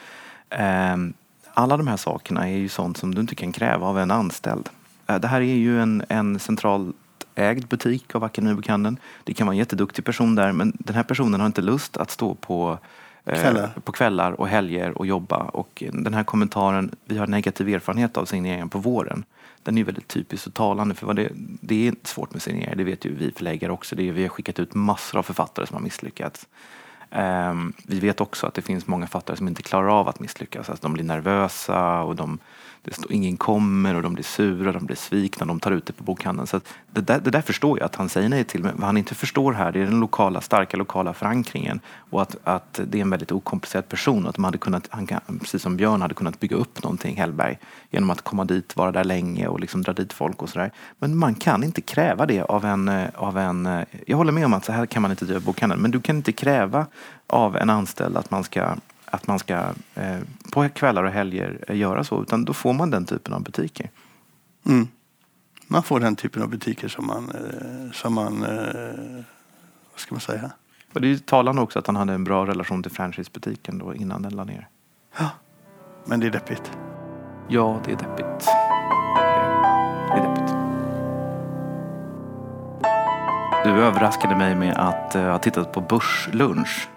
Ehm, 0.51 1.15
alla 1.55 1.77
de 1.77 1.87
här 1.87 1.97
sakerna 1.97 2.49
är 2.49 2.57
ju 2.57 2.69
sånt 2.69 2.97
som 2.97 3.15
du 3.15 3.21
inte 3.21 3.35
kan 3.35 3.53
kräva 3.53 3.87
av 3.87 3.99
en 3.99 4.11
anställd. 4.11 4.69
Eh, 5.07 5.17
det 5.17 5.29
här 5.29 5.41
är 5.41 5.55
ju 5.55 5.81
en, 5.81 6.05
en 6.09 6.39
centralt 6.39 6.97
ägd 7.35 7.67
butik 7.69 8.15
av 8.15 8.25
Akademibokhandeln. 8.25 8.97
Det 9.25 9.35
kan 9.35 9.47
vara 9.47 9.55
en 9.55 9.59
jätteduktig 9.59 10.05
person 10.05 10.35
där 10.35 10.53
men 10.53 10.73
den 10.79 10.97
här 10.97 11.03
personen 11.03 11.41
har 11.41 11.47
inte 11.47 11.63
lust 11.63 11.97
att 11.97 12.11
stå 12.11 12.35
på 12.35 12.79
Kvällar. 13.25 13.71
på 13.85 13.93
kvällar 13.93 14.33
och 14.33 14.49
helger 14.49 14.99
och 14.99 15.07
jobba. 15.07 15.37
Och 15.37 15.83
den 15.93 16.15
här 16.15 16.25
kommentaren, 16.25 16.95
vi 17.05 17.19
har 17.19 17.27
negativ 17.27 17.69
erfarenhet 17.69 18.17
av 18.17 18.25
signeringen 18.25 18.69
på 18.69 18.79
våren. 18.79 19.25
Den 19.63 19.79
är 19.79 19.85
väldigt 19.85 20.09
typisk 20.09 20.47
och 20.47 20.55
talande 20.55 20.95
för 20.95 21.07
vad 21.07 21.17
det, 21.17 21.29
det 21.61 21.89
är 21.89 21.95
svårt 22.03 22.33
med 22.33 22.43
signeringar, 22.43 22.75
det 22.75 22.85
vet 22.85 23.05
ju 23.05 23.15
vi 23.15 23.33
förläggare 23.33 23.73
också. 23.73 23.97
Det 23.97 24.09
är, 24.09 24.13
vi 24.13 24.23
har 24.23 24.29
skickat 24.29 24.59
ut 24.59 24.75
massor 24.75 25.19
av 25.19 25.23
författare 25.23 25.67
som 25.67 25.75
har 25.75 25.83
misslyckats. 25.83 26.49
Ehm, 27.15 27.73
vi 27.87 28.01
vet 28.01 28.21
också 28.21 28.47
att 28.47 28.55
det 28.55 28.63
finns 28.63 28.87
många 28.87 29.07
författare 29.07 29.37
som 29.37 29.49
inte 29.49 29.63
klarar 29.63 30.01
av 30.01 30.09
att 30.09 30.21
misslyckas. 30.21 30.71
Alltså 30.71 30.83
de 30.83 30.93
blir 30.93 31.05
nervösa 31.05 32.01
och 32.03 32.17
de, 32.17 32.39
det 32.83 32.95
står, 32.95 33.13
ingen 33.13 33.37
kommer 33.37 33.95
och 33.95 34.03
de 34.03 34.15
blir 34.15 34.25
sura, 34.25 34.73
de 34.73 34.87
blir 34.87 34.97
svikna, 34.97 35.47
de 35.47 35.61
tar 35.61 35.71
ut 35.71 35.87
det 35.87 35.93
på 35.93 36.05
bokhandeln. 36.05 36.47
Så 36.47 36.57
att 36.57 36.75
det, 36.91 37.01
där, 37.01 37.21
det 37.21 37.31
där 37.31 37.41
förstår 37.41 37.79
jag 37.79 37.87
att 37.87 37.95
han 37.97 38.09
säger 38.09 38.29
nej 38.29 38.45
till. 38.45 38.63
Men 38.63 38.75
vad 38.77 38.87
han 38.87 38.97
inte 38.97 39.15
förstår 39.15 39.53
här 39.53 39.73
det 39.73 39.81
är 39.81 39.85
den 39.85 40.01
lokala, 40.01 40.41
starka 40.41 40.77
lokala 40.77 41.13
förankringen 41.13 41.81
och 42.11 42.23
att, 42.23 42.37
att 42.45 42.81
det 42.87 42.99
är 42.99 43.03
en 43.03 43.11
väldigt 43.11 43.33
okomplicerad 43.33 43.89
person. 43.89 44.27
Att 44.27 44.39
man 44.39 44.45
hade 44.45 44.59
kunnat, 44.59 44.89
han 44.91 45.07
kan, 45.07 45.21
precis 45.41 45.63
som 45.63 45.77
Björn 45.77 46.03
hade 46.03 46.15
kunnat 46.15 46.41
bygga 46.41 46.57
upp 46.57 46.83
någonting, 46.83 47.17
Hellberg, 47.17 47.59
genom 47.91 48.11
att 48.11 48.23
komma 48.23 48.45
dit, 48.45 48.77
vara 48.77 48.93
där 48.93 49.05
länge 49.05 49.47
och 49.47 49.61
liksom 49.61 49.83
dra 49.83 49.93
dit 49.93 50.13
folk 50.13 50.43
och 50.43 50.49
sådär. 50.49 50.71
Men 50.99 51.17
man 51.17 51.35
kan 51.35 51.65
inte 51.65 51.81
kräva 51.81 52.27
det 52.27 52.43
av 52.43 52.65
en, 52.65 52.89
eh, 52.89 53.09
av 53.15 53.39
en... 53.39 53.67
Eh, 53.67 53.85
jag 54.07 54.17
håller 54.17 54.33
med 54.33 54.45
om 54.47 54.55
att 54.55 54.65
så 54.65 54.73
här 54.73 54.87
kan 54.87 55.03
man 55.03 55.11
inte 55.11 55.25
driva 55.25 55.41
bokhandeln, 55.41 55.83
men 55.83 55.91
du 55.91 56.01
kan 56.01 56.17
inte 56.17 56.33
kräva 56.33 56.87
av 57.27 57.57
en 57.57 57.71
anställd 57.71 58.17
att 58.17 58.31
man 58.31 58.45
ska 58.45 58.77
att 59.15 59.27
man 59.27 59.39
ska 59.39 59.55
eh, 59.95 60.19
på 60.53 60.69
kvällar 60.69 61.05
och 61.05 61.11
helger 61.11 61.65
eh, 61.69 61.77
göra 61.77 62.05
så, 62.05 62.23
utan 62.23 62.45
då 62.45 62.53
får 62.53 62.73
man 62.73 62.91
den 62.91 63.05
typen 63.05 63.35
av 63.35 63.43
butiker. 63.43 63.91
Mm. 64.67 64.89
Man 65.67 65.83
får 65.83 66.01
den 66.01 66.17
typen 66.17 66.43
av 66.43 66.49
butiker 66.49 66.89
som 66.89 67.07
man, 67.07 67.31
eh, 67.31 67.93
som 67.93 68.15
man 68.15 68.43
eh, 68.43 69.25
vad 69.93 70.01
ska 70.01 70.15
man 70.15 70.21
säga? 70.21 70.51
Och 70.93 71.01
det 71.01 71.07
är 71.07 71.09
ju 71.09 71.19
talande 71.19 71.63
också 71.63 71.79
att 71.79 71.87
han 71.87 71.97
hade 71.97 72.13
en 72.13 72.25
bra 72.25 72.47
relation 72.47 72.83
till 72.83 72.93
franchisebutiken 72.93 73.79
då 73.79 73.95
innan 73.95 74.23
den 74.23 74.37
la 74.37 74.45
ner. 74.45 74.69
Ja. 75.19 75.31
Men 76.05 76.21
det 76.21 76.27
är 76.27 76.31
deppigt. 76.31 76.73
Ja, 77.49 77.81
det 77.85 77.93
är 77.93 77.97
deppigt. 77.97 78.47
Det 80.09 80.19
är 80.19 80.29
deppigt. 80.29 80.55
Du 83.65 83.71
överraskade 83.71 84.37
mig 84.37 84.55
med 84.55 84.77
att 84.77 85.17
uh, 85.17 85.23
ha 85.23 85.39
tittat 85.39 85.73
på 85.73 85.81
Börslunch. 85.81 86.89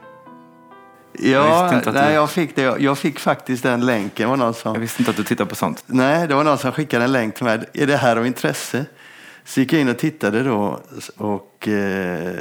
Ja, 1.19 1.65
att 1.65 1.85
nej, 1.93 2.07
du- 2.07 2.13
jag, 2.13 2.29
fick 2.29 2.55
det. 2.55 2.61
Jag 2.79 2.97
fick 2.97 3.19
faktiskt 3.19 3.63
den 3.63 3.85
länken. 3.85 4.29
Var 4.29 4.37
någon 4.37 4.53
som, 4.53 4.73
Jag 4.73 4.79
visste 4.81 5.01
inte 5.01 5.11
att 5.11 5.17
du 5.17 5.23
tittar 5.23 5.45
på 5.45 5.55
sånt. 5.55 5.83
nej, 5.85 6.27
det 6.27 6.35
var 6.35 6.43
någon 6.43 6.57
som 6.57 6.71
skickade 6.71 7.05
en 7.05 7.11
länk 7.11 7.35
till 7.35 7.43
mig. 7.43 7.59
Är 7.73 7.87
det 7.87 7.97
här 7.97 8.17
av 8.17 8.27
intresse? 8.27 8.85
Så 9.45 9.59
gick 9.59 9.73
jag 9.73 9.81
in 9.81 9.89
och 9.89 9.97
tittade 9.97 10.43
då 10.43 10.79
och 11.17 11.67
eh, 11.67 12.35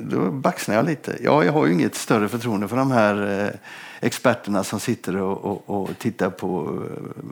då 0.00 0.30
baxnade 0.30 0.78
jag 0.78 0.86
lite. 0.86 1.16
Ja, 1.20 1.44
jag 1.44 1.52
har 1.52 1.66
ju 1.66 1.72
inget 1.72 1.94
större 1.94 2.28
förtroende 2.28 2.68
för 2.68 2.76
de 2.76 2.90
här 2.90 3.44
eh, 3.44 3.50
experterna 4.00 4.64
som 4.64 4.80
sitter 4.80 5.16
och, 5.16 5.44
och, 5.44 5.70
och 5.82 5.98
tittar 5.98 6.30
på 6.30 6.82
eh, 6.90 7.22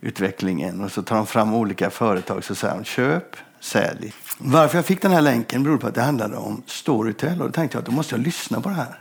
börsutvecklingen 0.00 0.84
och 0.84 0.92
så 0.92 1.02
tar 1.02 1.16
de 1.16 1.26
fram 1.26 1.54
olika 1.54 1.90
företag 1.90 2.44
så 2.44 2.54
säger 2.54 2.74
de 2.74 2.84
köp, 2.84 3.36
sälj. 3.62 4.12
Varför 4.38 4.78
jag 4.78 4.86
fick 4.86 5.02
den 5.02 5.12
här 5.12 5.20
länken 5.20 5.62
beror 5.62 5.78
på 5.78 5.86
att 5.86 5.94
det 5.94 6.02
handlade 6.02 6.36
om 6.36 6.62
Storytel 6.66 7.40
och 7.40 7.46
då 7.46 7.52
tänkte 7.52 7.76
jag 7.76 7.80
att 7.80 7.86
då 7.86 7.92
måste 7.92 8.14
jag 8.14 8.24
lyssna 8.24 8.60
på 8.60 8.68
det 8.68 8.74
här. 8.74 8.98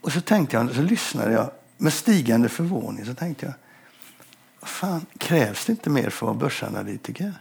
Och 0.00 0.12
så 0.12 0.20
tänkte 0.20 0.56
jag, 0.56 0.74
så 0.74 0.82
lyssnade 0.82 1.32
jag 1.32 1.50
med 1.76 1.92
stigande 1.92 2.48
förvåning 2.48 3.04
så 3.04 3.14
tänkte 3.14 3.46
jag 3.46 3.54
fan, 4.68 5.06
krävs 5.18 5.66
det 5.66 5.72
inte 5.72 5.90
mer 5.90 6.02
för 6.02 6.08
att 6.08 6.22
vara 6.22 6.34
börsanalytiker? 6.34 7.34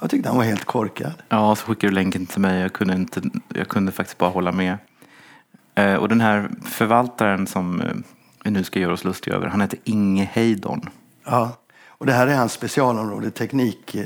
Jag 0.00 0.10
tyckte 0.10 0.28
han 0.28 0.38
var 0.38 0.44
helt 0.44 0.64
korkad. 0.64 1.22
Ja, 1.28 1.56
så 1.56 1.66
skickade 1.66 1.90
du 1.90 1.94
länken 1.94 2.26
till 2.26 2.40
mig. 2.40 2.60
Jag 2.60 2.72
kunde, 2.72 2.94
inte, 2.94 3.22
jag 3.48 3.68
kunde 3.68 3.92
faktiskt 3.92 4.18
bara 4.18 4.30
hålla 4.30 4.52
med. 4.52 4.78
Eh, 5.74 5.94
och 5.94 6.08
den 6.08 6.20
här 6.20 6.50
förvaltaren 6.64 7.46
som 7.46 7.80
eh, 7.80 7.94
vi 8.44 8.50
nu 8.50 8.64
ska 8.64 8.80
göra 8.80 8.92
oss 8.92 9.04
lustiga 9.04 9.36
över, 9.36 9.46
han 9.46 9.60
heter 9.60 9.78
Inge 9.84 10.24
Heidon. 10.32 10.88
Ja. 11.24 11.56
Och 11.98 12.06
det 12.06 12.12
här 12.12 12.26
är 12.26 12.34
hans 12.36 12.52
specialområde, 12.52 13.30
teknik. 13.30 13.94
Eh, 13.94 14.04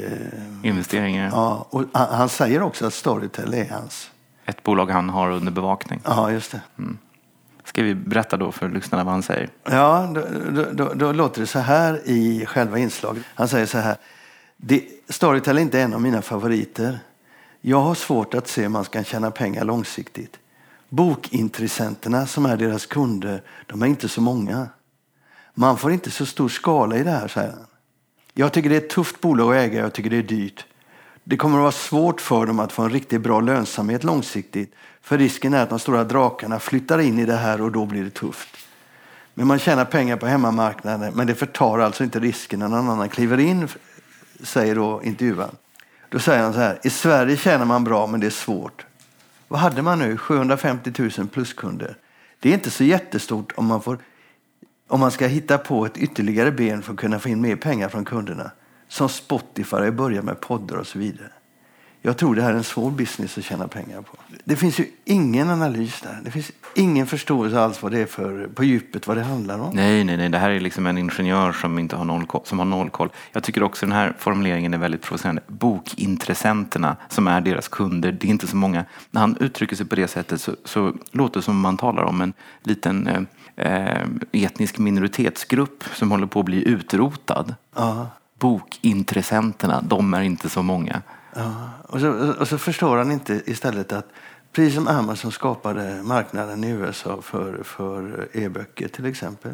Investeringar. 0.63 1.31
ja. 1.33 1.67
och 1.71 1.85
han, 1.93 2.29
säger 2.29 2.63
också 2.63 2.87
att 2.87 2.95
Storytel 2.95 3.55
är 3.55 3.69
hans. 3.71 4.11
Ett 4.45 4.63
bolag 4.63 4.91
han 4.91 5.09
har 5.09 5.31
under 5.31 5.53
bevakning. 5.53 6.01
Ja, 6.05 6.33
just 6.33 6.53
det. 6.53 6.61
Ska 7.65 7.83
vi 7.83 7.95
berätta 7.95 8.37
då 8.37 8.53
för 8.53 8.69
lyssnarna 8.69 9.05
vad 9.05 9.13
han 9.13 9.23
säger? 9.23 9.51
Ja, 9.65 10.13
då, 10.15 10.23
då, 10.51 10.65
då, 10.73 10.95
då 10.95 11.13
låter 11.13 11.41
det 11.41 11.47
så 11.47 11.59
här 11.59 12.01
i 12.05 12.47
själva 12.47 12.79
inslaget. 12.79 13.23
Han 13.35 13.49
säger 13.49 13.67
så 13.67 13.79
här. 13.79 13.97
Det, 14.57 14.85
Storytel 15.09 15.59
är 15.59 15.63
inte 15.63 15.81
en 15.81 15.95
av 15.95 16.01
mina 16.01 16.23
favoriter. 16.23 16.99
Jag 17.61 17.81
har 17.81 17.95
svårt 17.95 18.35
att 18.35 18.49
se 18.49 18.63
hur 18.63 18.69
man 18.69 18.85
ska 18.85 19.05
tjäna 19.05 19.31
pengar 19.31 19.65
långsiktigt. 19.65 20.39
Bokintressenterna 20.89 22.27
som 22.27 22.47
är 22.47 22.57
deras 22.57 22.87
kunder, 22.87 23.43
de 23.67 23.83
är 23.83 23.87
inte 23.87 24.09
så 24.09 24.21
många. 24.21 24.69
Man 25.55 25.77
får 25.77 25.93
inte 25.93 26.11
så 26.11 26.27
stor 26.27 26.49
skala 26.49 26.97
i 26.97 27.03
det 27.03 27.11
här, 27.11 27.29
säger 27.29 27.51
han. 27.51 27.67
Jag 28.35 28.53
tycker 28.53 28.71
det 28.71 28.77
är 28.77 28.81
ett 28.81 28.91
tufft 28.91 29.21
bolag 29.21 29.57
att 29.57 29.63
äga, 29.63 29.81
jag 29.81 29.93
tycker 29.93 30.11
det 30.11 30.17
är 30.17 30.23
dyrt. 30.23 30.65
Det 31.25 31.37
kommer 31.37 31.57
att 31.57 31.63
vara 31.63 31.73
svårt 31.73 32.21
för 32.21 32.47
dem 32.47 32.61
att 32.61 32.73
få 32.73 32.83
en 32.83 32.91
riktigt 32.91 33.21
bra 33.21 33.41
lönsamhet 33.41 34.05
långsiktigt. 34.05 34.75
För 35.03 35.19
risken 35.19 35.55
är 35.55 35.63
att 35.63 35.71
de 35.71 35.79
stora 35.79 36.05
drakarna 36.05 36.59
flyttar 36.59 36.99
in 36.99 37.19
i 37.19 37.27
det 37.27 37.37
här 37.37 37.61
och 37.61 37.73
då 37.73 37.87
blir 37.87 38.05
det 38.05 38.11
tufft. 38.11 38.57
Men 39.35 39.47
man 39.47 39.59
tjänar 39.59 39.85
pengar 39.85 40.17
på 40.17 40.27
hemmamarknaden, 40.27 41.13
men 41.15 41.27
det 41.27 41.35
förtar 41.35 41.79
alltså 41.79 42.05
inte 42.05 42.21
risken 42.21 42.59
när 42.59 42.69
någon 42.69 42.89
annan 42.89 43.09
kliver 43.09 43.39
in, 43.39 43.69
säger 44.43 44.75
då 44.75 45.01
intervjuaren. 45.03 45.57
Då 46.09 46.19
säger 46.19 46.43
han 46.43 46.53
så 46.53 46.59
här, 46.59 46.79
i 46.83 46.91
Sverige 46.91 47.37
tjänar 47.37 47.65
man 47.65 47.85
bra 47.85 48.07
men 48.07 48.21
det 48.21 48.27
är 48.27 48.31
svårt. 48.31 48.87
Vad 49.49 49.61
hade 49.61 49.83
man 49.83 49.99
nu? 49.99 50.17
750 50.17 50.93
000 51.19 51.29
pluskunder. 51.29 51.97
Det 52.41 52.49
är 52.49 52.55
inte 52.55 52.71
så 52.71 52.85
jättestort 52.85 53.53
om 53.57 53.67
man 53.67 53.83
får 53.83 53.99
om 54.91 55.01
man 55.01 55.11
ska 55.11 55.27
hitta 55.27 55.59
på 55.59 55.87
ett 55.87 55.97
ytterligare 55.97 56.53
ben 56.53 56.83
för 56.83 56.93
att 56.93 56.99
kunna 56.99 57.19
få 57.19 57.29
in 57.29 57.41
mer 57.41 57.57
pengar 57.57 57.89
från 57.89 58.05
kunderna, 58.05 58.51
som 58.89 59.09
Spotify 59.09 59.77
har 59.77 59.91
börjat 59.91 60.25
med 60.25 60.41
poddar 60.41 60.77
och 60.77 60.87
så 60.87 60.99
vidare. 60.99 61.31
Jag 62.03 62.17
tror 62.17 62.35
det 62.35 62.43
här 62.43 62.53
är 62.53 62.57
en 62.57 62.65
svår 62.65 62.91
business 62.91 63.39
att 63.39 63.45
tjäna 63.45 63.69
pengar 63.69 64.03
på. 64.03 64.17
Det 64.45 64.57
finns 64.57 64.81
ju 64.81 64.87
ingen 65.05 65.51
analys 65.51 66.01
där. 66.01 66.19
Det 66.25 66.31
finns 66.31 66.53
ingen 66.75 67.07
förståelse 67.07 67.61
alls 67.61 67.83
vad 67.83 67.93
det 67.93 67.99
är 67.99 68.07
för, 68.07 68.47
på 68.55 68.65
djupet 68.65 69.07
vad 69.07 69.17
det 69.17 69.23
handlar 69.23 69.59
om. 69.59 69.75
Nej, 69.75 70.05
nej, 70.05 70.17
nej. 70.17 70.29
Det 70.29 70.39
här 70.39 70.51
är 70.51 70.61
liksom 70.61 70.87
en 70.87 70.99
ingenjör 70.99 71.53
som 71.53 71.79
inte 71.79 71.97
har 71.97 72.05
noll 72.05 72.27
koll, 72.27 72.43
som 72.45 72.59
har 72.59 72.67
noll 72.67 72.91
koll. 72.91 73.09
Jag 73.33 73.43
tycker 73.43 73.63
också 73.63 73.87
den 73.87 73.93
här 73.93 74.15
formuleringen 74.19 74.75
är 74.75 74.79
väldigt 74.79 75.03
provocerande. 75.03 75.43
Bokintressenterna 75.47 76.97
som 77.09 77.29
är 77.29 77.41
deras 77.41 77.69
kunder, 77.69 78.13
det 78.13 78.27
är 78.27 78.31
inte 78.31 78.47
så 78.47 78.57
många. 78.57 78.85
När 79.11 79.21
han 79.21 79.37
uttrycker 79.41 79.77
sig 79.77 79.87
på 79.87 79.95
det 79.95 80.09
sättet 80.09 80.41
så, 80.41 80.53
så 80.65 80.93
låter 81.11 81.41
det 81.41 81.45
som 81.45 81.55
om 81.55 81.61
man 81.61 81.77
talar 81.77 82.03
om 82.03 82.21
en 82.21 82.33
liten 82.63 83.07
eh, 83.07 83.21
etnisk 84.33 84.79
minoritetsgrupp 84.79 85.85
som 85.95 86.11
håller 86.11 86.27
på 86.27 86.41
att 86.41 86.47
bli 86.47 86.69
utrotad. 86.69 87.55
Ja. 87.77 88.07
Bokintressenterna, 88.39 89.81
de 89.81 90.15
är 90.15 90.23
inte 90.23 90.49
så 90.49 90.63
många. 90.63 91.03
Ja. 91.35 91.71
Och, 91.89 92.01
så, 92.01 92.33
och 92.33 92.49
så 92.49 92.59
förstår 92.59 92.97
han 92.97 93.13
inte 93.13 93.43
istället 93.47 93.93
att 93.93 94.09
precis 94.53 94.75
som 94.75 94.89
Amazon 94.89 95.33
skapade 95.33 96.03
marknaden 96.03 96.65
i 96.65 96.71
USA 96.71 97.23
för, 97.23 97.63
för 97.63 98.29
e-böcker 98.33 98.89
till 98.89 99.07
exempel 99.07 99.53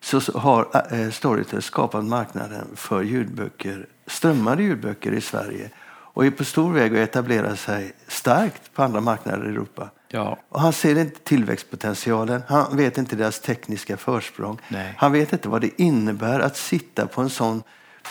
så 0.00 0.20
så 0.20 0.38
har 0.38 0.68
eh, 0.90 1.10
Storytel 1.10 1.62
skapat 1.62 2.04
marknaden 2.04 2.66
för 2.74 3.02
ljudböcker, 3.02 3.86
strömmade 4.06 4.62
ljudböcker 4.62 5.12
i 5.12 5.20
Sverige 5.20 5.70
och 6.12 6.26
är 6.26 6.30
på 6.30 6.44
stor 6.44 6.72
väg 6.72 6.92
att 6.92 7.08
etablera 7.08 7.56
sig 7.56 7.92
starkt 8.08 8.74
på 8.74 8.82
andra 8.82 9.00
marknader 9.00 9.46
i 9.46 9.48
Europa. 9.48 9.90
Ja. 10.12 10.38
Och 10.48 10.60
han 10.60 10.72
ser 10.72 10.98
inte 10.98 11.20
tillväxtpotentialen, 11.20 12.42
han 12.48 12.76
vet 12.76 12.98
inte 12.98 13.16
deras 13.16 13.40
tekniska 13.40 13.96
försprång. 13.96 14.58
Nej. 14.68 14.94
Han 14.96 15.12
vet 15.12 15.32
inte 15.32 15.48
vad 15.48 15.60
det 15.60 15.80
innebär 15.80 16.40
att 16.40 16.56
sitta 16.56 17.06
på 17.06 17.20
en 17.20 17.30
sån 17.30 17.62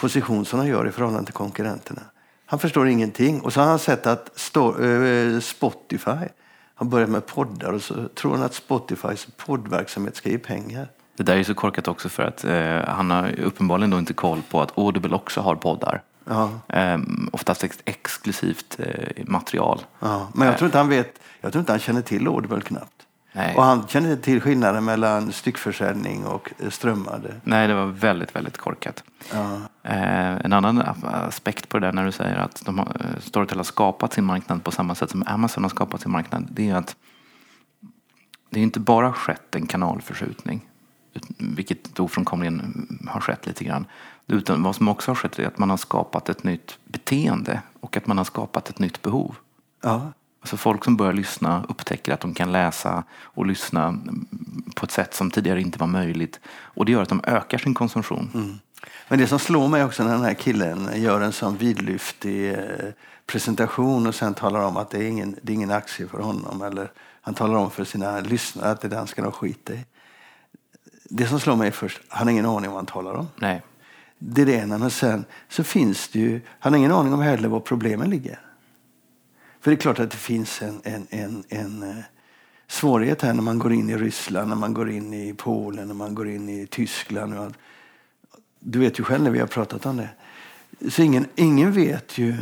position 0.01 0.45
som 0.45 0.59
de 0.59 0.67
gör 0.67 0.87
i 0.87 0.91
förhållande 0.91 1.25
till 1.25 1.33
konkurrenterna. 1.33 2.01
Han 2.45 2.59
förstår 2.59 2.87
ingenting. 2.87 3.41
Och 3.41 3.53
så 3.53 3.59
har 3.61 3.67
han 3.67 3.79
sett 3.79 4.07
att 4.07 4.55
eh, 4.55 5.39
Spotify 5.39 6.27
har 6.75 6.85
börjat 6.85 7.09
med 7.09 7.25
poddar 7.25 7.71
och 7.71 7.81
så 7.81 8.07
tror 8.07 8.31
han 8.31 8.43
att 8.43 8.53
Spotifys 8.53 9.27
poddverksamhet 9.37 10.15
ska 10.15 10.29
ge 10.29 10.37
pengar. 10.37 10.87
Det 11.17 11.23
där 11.23 11.37
är 11.37 11.43
så 11.43 11.53
korkat 11.53 11.87
också 11.87 12.09
för 12.09 12.23
att 12.23 12.43
eh, 12.43 12.95
han 12.95 13.11
har 13.11 13.39
uppenbarligen 13.39 13.89
då 13.89 13.99
inte 13.99 14.13
koll 14.13 14.41
på 14.49 14.61
att 14.61 14.77
Audible 14.77 15.15
också 15.15 15.41
har 15.41 15.55
poddar. 15.55 16.01
Ja, 16.29 16.49
Eh, 16.67 16.97
oftast 17.31 17.63
ex 17.63 17.79
exklusivt 17.85 18.79
eh, 18.79 19.23
material. 19.27 19.81
ja. 19.99 20.27
Men 20.33 20.47
jag 20.47 20.57
tror 20.57 20.65
inte 20.67 20.77
han 20.77 20.89
vet, 20.89 21.19
jag 21.41 21.51
tror 21.51 21.59
inte 21.59 21.71
han 21.71 21.79
känner 21.79 22.01
till 22.01 22.27
Audible 22.27 22.61
knappt. 22.61 22.93
Nej. 23.33 23.55
Och 23.55 23.63
han 23.63 23.87
känner 23.87 24.11
inte 24.11 24.23
till 24.23 24.41
skillnaden 24.41 24.85
mellan 24.85 25.31
styckförsäljning 25.31 26.25
och 26.25 26.49
eh, 26.59 26.69
strömmade. 26.69 27.35
Nej, 27.43 27.67
det 27.67 27.73
var 27.73 27.85
väldigt, 27.85 28.35
väldigt 28.35 28.57
korkat. 28.57 29.03
Ja. 29.33 29.55
Eh, 29.83 30.45
en 30.45 30.53
annan 30.53 30.81
aspekt 31.03 31.69
på 31.69 31.79
det 31.79 31.87
där 31.87 31.93
när 31.93 32.05
du 32.05 32.11
säger 32.11 32.35
att 32.37 32.61
de 32.65 32.79
har, 32.79 32.85
eh, 32.99 33.19
Storytel 33.21 33.57
har 33.57 33.63
skapat 33.63 34.13
sin 34.13 34.25
marknad 34.25 34.63
på 34.63 34.71
samma 34.71 34.95
sätt 34.95 35.09
som 35.09 35.23
Amazon 35.27 35.63
har 35.63 35.69
skapat 35.69 36.01
sin 36.01 36.11
marknad. 36.11 36.47
Det 36.51 36.69
är 36.69 36.75
att 36.75 36.95
det 38.49 38.59
är 38.59 38.63
inte 38.63 38.79
bara 38.79 39.13
skett 39.13 39.55
en 39.55 39.67
kanalförskjutning, 39.67 40.61
ut- 41.13 41.27
vilket 41.37 41.99
ofrånkomligen 41.99 42.87
har 43.09 43.21
skett 43.21 43.47
lite 43.47 43.63
grann. 43.63 43.85
Utan 44.29 44.63
vad 44.63 44.75
som 44.75 44.87
också 44.87 45.11
har 45.11 45.15
skett 45.15 45.39
är 45.39 45.47
att 45.47 45.57
man 45.57 45.69
har 45.69 45.77
skapat 45.77 46.29
ett 46.29 46.43
nytt 46.43 46.77
beteende 46.85 47.61
och 47.79 47.97
att 47.97 48.07
man 48.07 48.17
har 48.17 48.25
skapat 48.25 48.69
ett 48.69 48.79
nytt 48.79 49.01
behov. 49.01 49.35
Ja. 49.81 50.11
Alltså 50.41 50.57
folk 50.57 50.83
som 50.83 50.97
börjar 50.97 51.13
lyssna 51.13 51.65
upptäcker 51.69 52.13
att 52.13 52.19
de 52.19 52.33
kan 52.33 52.51
läsa 52.51 53.03
och 53.11 53.45
lyssna 53.45 53.87
mm, 53.87 54.27
på 54.75 54.85
ett 54.85 54.91
sätt 54.91 55.13
som 55.13 55.31
tidigare 55.31 55.61
inte 55.61 55.79
var 55.79 55.87
möjligt. 55.87 56.39
Och 56.49 56.85
det 56.85 56.91
gör 56.91 57.01
att 57.01 57.09
de 57.09 57.21
ökar 57.23 57.57
sin 57.57 57.73
konsumtion. 57.73 58.59
Men 59.07 59.19
det 59.19 59.27
som 59.27 59.39
slår 59.39 59.67
mig 59.67 59.83
också 59.83 60.03
när 60.03 60.11
den 60.11 60.23
här 60.23 60.33
killen 60.33 60.89
gör 60.95 61.21
en 61.21 61.31
sån 61.31 61.57
vidlyftig 61.57 62.53
eh, 62.53 62.59
presentation 63.25 64.07
och 64.07 64.15
sen 64.15 64.33
talar 64.33 64.59
om 64.59 64.77
att 64.77 64.89
det 64.89 64.97
är 64.97 65.07
ingen, 65.07 65.35
det 65.41 65.51
är 65.51 65.55
ingen 65.55 65.71
aktie 65.71 66.07
för 66.07 66.19
honom. 66.19 66.61
Eller 66.61 66.91
han 67.21 67.33
talar 67.33 67.55
om 67.55 67.71
för 67.71 67.83
sina 67.83 68.19
lyssnare 68.19 68.71
att 68.71 68.81
det 68.81 68.87
där 68.87 69.05
ska 69.05 69.21
de 69.21 69.31
skita 69.31 69.73
i. 69.73 69.85
Det 71.03 71.27
som 71.27 71.39
slår 71.39 71.55
mig 71.55 71.71
först, 71.71 72.01
han 72.07 72.27
har 72.27 72.31
ingen 72.31 72.45
aning 72.45 72.69
om 72.69 72.73
vad 72.73 72.75
han 72.75 72.85
talar 72.85 73.13
om. 73.13 73.27
Nej. 73.35 73.61
Det 74.19 74.41
är 74.41 74.45
det 74.45 74.53
ena. 74.53 74.77
Men 74.77 74.91
sen 74.91 75.25
så 75.49 75.63
finns 75.63 76.07
det 76.07 76.19
ju, 76.19 76.41
han 76.59 76.73
har 76.73 76.77
ingen 76.77 76.91
aning 76.91 77.13
om 77.13 77.21
heller 77.21 77.47
var 77.49 77.59
problemen 77.59 78.09
ligger. 78.09 78.39
För 79.61 79.71
det 79.71 79.75
är 79.75 79.81
klart 79.81 79.99
att 79.99 80.11
det 80.11 80.17
finns 80.17 80.61
en, 80.61 80.81
en, 80.83 81.07
en, 81.09 81.43
en 81.49 81.83
eh, 81.83 82.03
svårighet 82.67 83.21
här 83.21 83.33
när 83.33 83.41
man 83.41 83.59
går 83.59 83.73
in 83.73 83.89
i 83.89 83.97
Ryssland, 83.97 84.49
när 84.49 84.55
man 84.55 84.73
går 84.73 84.89
in 84.89 85.13
i 85.13 85.33
Polen, 85.33 85.87
när 85.87 85.95
man 85.95 86.15
går 86.15 86.29
in 86.29 86.49
i 86.49 86.67
Tyskland. 86.67 87.37
Och 87.37 87.43
allt. 87.43 87.57
Du 88.59 88.79
vet 88.79 88.99
ju 88.99 89.03
själv 89.03 89.23
när 89.23 89.31
vi 89.31 89.39
har 89.39 89.47
pratat 89.47 89.85
om 89.85 89.97
det. 89.97 90.09
Så 90.89 91.01
ingen, 91.01 91.25
ingen 91.35 91.71
vet 91.71 92.17
ju 92.17 92.37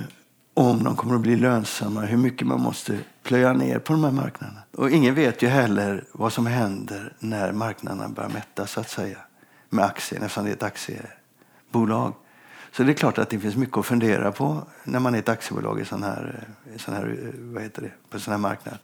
om 0.54 0.84
de 0.84 0.96
kommer 0.96 1.16
att 1.16 1.22
bli 1.22 1.36
lönsamma, 1.36 2.02
hur 2.02 2.18
mycket 2.18 2.48
man 2.48 2.62
måste 2.62 3.00
plöja 3.24 3.54
ner 3.54 3.80
på 3.80 3.94
de 3.94 4.04
här 4.04 4.12
marknaderna. 4.12 4.62
Och 4.72 4.92
ingen 4.92 5.16
vet 5.16 5.42
ju 5.42 5.48
heller 5.48 6.04
vad 6.12 6.34
som 6.34 6.46
händer 6.46 7.14
när 7.20 7.52
marknaderna 7.52 8.10
börjar 8.10 8.30
mätta, 8.30 8.68
så 8.68 8.80
att 8.80 8.90
säga, 8.90 9.18
med 9.70 9.86
aktien, 9.86 10.24
eftersom 10.24 10.44
det 10.46 10.52
är 10.52 10.56
ett 10.56 10.64
aktiebolag. 11.72 12.14
Så 12.72 12.84
det 12.84 12.92
är 12.92 12.94
klart 12.94 13.18
att 13.18 13.30
det 13.30 13.40
finns 13.40 13.56
mycket 13.56 13.78
att 13.78 13.86
fundera 13.86 14.32
på 14.32 14.64
när 14.84 15.00
man 15.00 15.16
är 15.16 15.20
ett 15.20 15.30
aktiebolag 15.30 15.80
i 15.80 15.86
sån 15.86 16.04
här, 16.04 16.44
i 16.76 16.80
sån 16.80 16.94
här, 16.94 17.32
vad 17.38 17.64
heter 17.64 17.82
det, 17.82 17.92
på 18.10 18.20
sån 18.20 18.32
här 18.32 18.40
marknad. 18.40 18.78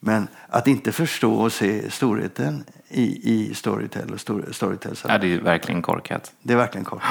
Men 0.00 0.28
att 0.48 0.66
inte 0.66 0.92
förstå 0.92 1.34
och 1.34 1.52
se 1.52 1.90
storheten 1.90 2.64
i, 2.88 3.32
i 3.34 3.54
Storytel 3.54 4.12
och 4.12 4.20
Stor- 4.20 4.52
Storytels 4.52 5.04
Ja, 5.08 5.18
det 5.18 5.34
är 5.34 5.40
verkligen 5.40 5.82
korkat. 5.82 6.32
det 6.42 6.52
är 6.52 6.56
verkligen 6.56 6.84
kort. 6.84 7.02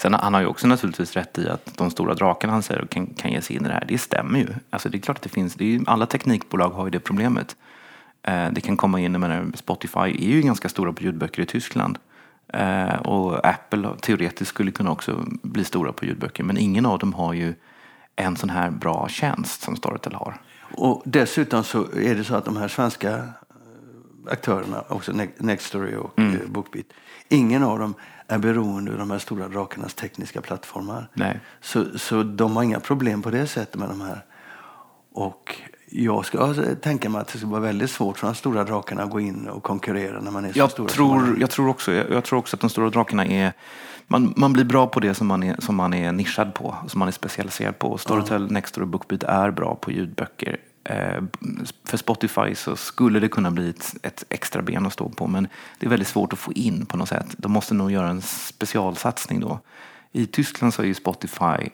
Sen 0.00 0.14
han 0.14 0.34
har 0.34 0.40
ju 0.40 0.46
också 0.46 0.66
naturligtvis 0.66 1.12
rätt 1.16 1.38
i 1.38 1.48
att 1.48 1.76
de 1.76 1.90
stora 1.90 2.14
drakarna 2.14 2.52
han 2.52 2.62
säger 2.62 2.86
kan, 2.86 3.06
kan 3.06 3.30
ge 3.32 3.40
sig 3.42 3.56
in 3.56 3.64
i 3.64 3.68
det 3.68 3.74
här. 3.74 3.84
Det 3.88 3.98
stämmer 3.98 4.38
ju. 4.38 4.48
Alltså 4.70 4.88
det 4.88 4.98
är 4.98 5.00
klart 5.00 5.16
att 5.16 5.22
det 5.22 5.28
finns. 5.28 5.54
Det 5.54 5.64
ju, 5.64 5.80
alla 5.86 6.06
teknikbolag 6.06 6.70
har 6.70 6.84
ju 6.84 6.90
det 6.90 7.00
problemet. 7.00 7.56
Eh, 8.22 8.48
det 8.52 8.60
kan 8.60 8.76
komma 8.76 9.00
in, 9.00 9.12
jag 9.12 9.20
menar, 9.20 9.46
Spotify 9.54 9.98
är 9.98 10.30
ju 10.34 10.42
ganska 10.42 10.68
stora 10.68 10.92
på 10.92 11.02
ljudböcker 11.02 11.42
i 11.42 11.46
Tyskland. 11.46 11.98
Eh, 12.52 12.94
och 12.94 13.46
Apple 13.46 13.88
teoretiskt 14.00 14.48
skulle 14.48 14.70
kunna 14.70 14.90
också 14.90 15.24
bli 15.42 15.64
stora 15.64 15.92
på 15.92 16.04
ljudböcker. 16.04 16.44
Men 16.44 16.58
ingen 16.58 16.86
av 16.86 16.98
dem 16.98 17.12
har 17.12 17.32
ju 17.32 17.54
en 18.16 18.36
sån 18.36 18.50
här 18.50 18.70
bra 18.70 19.08
tjänst 19.08 19.62
som 19.62 19.76
Storytel 19.76 20.14
har. 20.14 20.40
Och 20.74 21.02
dessutom 21.04 21.64
så 21.64 21.82
är 21.92 22.14
det 22.14 22.24
så 22.24 22.34
att 22.34 22.44
de 22.44 22.56
här 22.56 22.68
svenska 22.68 23.16
eh, 23.16 23.24
aktörerna, 24.30 24.84
också 24.88 25.12
Ne- 25.12 25.32
Nextory 25.38 25.96
och 25.96 26.18
mm. 26.18 26.52
Bookbeat, 26.52 26.86
ingen 27.28 27.62
av 27.62 27.78
dem 27.78 27.94
är 28.26 28.38
beroende 28.38 28.92
av 28.92 28.98
de 28.98 29.10
här 29.10 29.18
stora 29.18 29.48
drakarnas 29.48 29.94
tekniska 29.94 30.40
plattformar. 30.40 31.08
Nej. 31.14 31.40
Så, 31.60 31.98
så 31.98 32.22
de 32.22 32.56
har 32.56 32.62
inga 32.62 32.80
problem 32.80 33.22
på 33.22 33.30
det 33.30 33.46
sättet 33.46 33.76
med 33.76 33.88
de 33.88 34.00
här. 34.00 34.24
Och 35.12 35.56
jag 35.90 36.26
ska 36.26 36.54
tänka 36.74 37.08
mig 37.08 37.20
att 37.20 37.28
det 37.28 37.38
ska 37.38 37.46
vara 37.46 37.60
väldigt 37.60 37.90
svårt 37.90 38.18
för 38.18 38.26
de 38.26 38.34
stora 38.34 38.64
drakarna 38.64 39.02
att 39.02 39.10
gå 39.10 39.20
in 39.20 39.48
och 39.48 39.62
konkurrera 39.62 40.20
när 40.20 40.30
man 40.30 40.44
är 40.44 40.52
så 40.52 40.58
Jag 40.58 40.70
stora. 40.70 40.88
som 40.88 41.08
man 41.08 41.18
tror, 41.24 41.36
är. 41.36 41.40
jag, 41.40 41.50
tror 41.50 41.68
också, 41.68 41.92
jag, 41.92 42.10
jag 42.10 42.24
tror 42.24 42.38
också 42.38 42.56
att 42.56 42.60
de 42.60 42.70
stora 42.70 42.90
drakarna 42.90 43.26
är... 43.26 43.52
Man, 44.06 44.34
man 44.36 44.52
blir 44.52 44.64
bra 44.64 44.86
på 44.86 45.00
det 45.00 45.14
som 45.14 45.26
man, 45.26 45.42
är, 45.42 45.56
som 45.58 45.76
man 45.76 45.94
är 45.94 46.12
nischad 46.12 46.54
på, 46.54 46.76
som 46.86 46.98
man 46.98 47.08
är 47.08 47.12
specialiserad 47.12 47.78
på. 47.78 47.98
Storytel, 47.98 48.52
Nextory 48.52 48.84
och 48.84 48.88
Bookbeat 48.88 49.22
är 49.22 49.50
bra 49.50 49.74
på 49.74 49.92
ljudböcker. 49.92 50.56
Eh, 50.84 51.22
för 51.84 51.96
Spotify 51.96 52.54
så 52.54 52.76
skulle 52.76 53.20
det 53.20 53.28
kunna 53.28 53.50
bli 53.50 53.70
ett, 53.70 53.94
ett 54.02 54.24
extra 54.28 54.62
ben 54.62 54.86
att 54.86 54.92
stå 54.92 55.08
på, 55.08 55.26
men 55.26 55.48
det 55.78 55.86
är 55.86 55.90
väldigt 55.90 56.08
svårt 56.08 56.32
att 56.32 56.38
få 56.38 56.52
in 56.52 56.86
på 56.86 56.96
något 56.96 57.08
sätt. 57.08 57.26
De 57.38 57.52
måste 57.52 57.74
nog 57.74 57.90
göra 57.90 58.08
en 58.08 58.22
specialsatsning 58.22 59.40
då. 59.40 59.60
I 60.12 60.26
Tyskland 60.26 60.74
så 60.74 60.82
är 60.82 60.86
ju 60.86 60.94
Spotify 60.94 61.70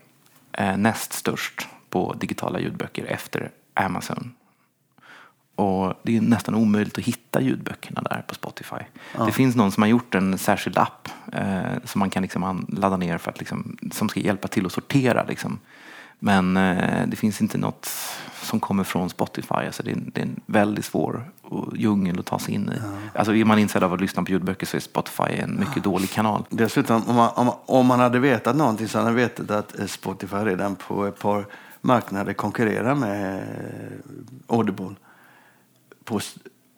eh, 0.52 0.76
näst 0.76 1.12
störst 1.12 1.68
på 1.90 2.14
digitala 2.20 2.60
ljudböcker 2.60 3.04
efter 3.04 3.50
Amazon. 3.74 4.34
Och 5.56 5.94
det 6.02 6.16
är 6.16 6.20
nästan 6.20 6.54
omöjligt 6.54 6.98
att 6.98 7.04
hitta 7.04 7.40
ljudböckerna 7.40 8.02
där 8.02 8.24
på 8.26 8.34
Spotify. 8.34 8.76
Det 9.26 9.32
finns 9.32 9.56
någon 9.56 9.72
som 9.72 9.82
har 9.82 9.88
gjort 9.88 10.14
en 10.14 10.38
särskild 10.38 10.78
app 10.78 11.08
eh, 11.32 11.62
som 11.84 11.98
man 11.98 12.10
kan 12.10 12.22
liksom 12.22 12.66
ladda 12.68 12.96
ner 12.96 13.18
för 13.18 13.30
att 13.30 13.38
liksom, 13.38 13.76
som 13.92 14.08
ska 14.08 14.20
hjälpa 14.20 14.48
till 14.48 14.66
att 14.66 14.72
sortera. 14.72 15.24
Liksom. 15.28 15.58
Men 16.18 16.56
eh, 16.56 17.06
det 17.06 17.16
finns 17.16 17.40
inte 17.40 17.58
något 17.58 17.90
som 18.42 18.60
kommer 18.60 18.84
från 18.84 19.10
Spotify. 19.10 19.54
Alltså 19.54 19.82
det, 19.82 19.90
är, 19.90 20.02
det 20.12 20.20
är 20.20 20.24
en 20.24 20.40
väldigt 20.46 20.84
svår 20.84 21.30
djungel 21.74 22.18
att 22.18 22.26
ta 22.26 22.38
sig 22.38 22.54
in 22.54 22.72
i. 22.72 22.80
Alltså 23.18 23.34
är 23.34 23.44
man 23.44 23.58
intresserad 23.58 23.84
av 23.84 23.92
att 23.92 24.00
lyssna 24.00 24.22
på 24.22 24.30
ljudböcker 24.30 24.66
så 24.66 24.76
är 24.76 24.80
Spotify 24.80 25.32
en 25.36 25.58
mycket 25.58 25.84
dålig 25.84 26.10
kanal. 26.10 26.44
Dessutom, 26.50 27.02
om 27.08 27.16
man, 27.16 27.30
om, 27.34 27.50
om 27.66 27.86
man 27.86 28.00
hade 28.00 28.18
vetat 28.18 28.56
någonting 28.56 28.88
så 28.88 28.98
hade 28.98 29.10
man 29.10 29.16
vetat 29.16 29.50
att 29.50 29.90
Spotify 29.90 30.36
redan 30.36 30.76
på 30.76 31.06
ett 31.06 31.18
par 31.18 31.46
marknader 31.84 32.32
konkurrerar 32.32 32.94
med 32.94 33.38
eh, 33.38 34.56
Audible. 34.56 34.94
På, 36.04 36.20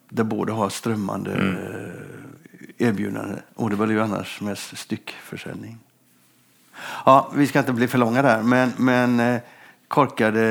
där 0.08 0.24
båda 0.24 0.52
har 0.52 0.68
strömmande 0.68 1.32
eh, 1.32 2.86
erbjudande. 2.86 3.34
Audible 3.56 3.84
är 3.84 3.90
ju 3.90 4.00
annars 4.00 4.40
mest 4.40 4.78
styckförsäljning. 4.78 5.78
Ja, 7.04 7.32
vi 7.34 7.46
ska 7.46 7.58
inte 7.58 7.72
bli 7.72 7.88
för 7.88 7.98
långa 7.98 8.22
där, 8.22 8.42
men, 8.42 8.72
men 8.76 9.20
eh, 9.20 9.40
korkade 9.88 10.42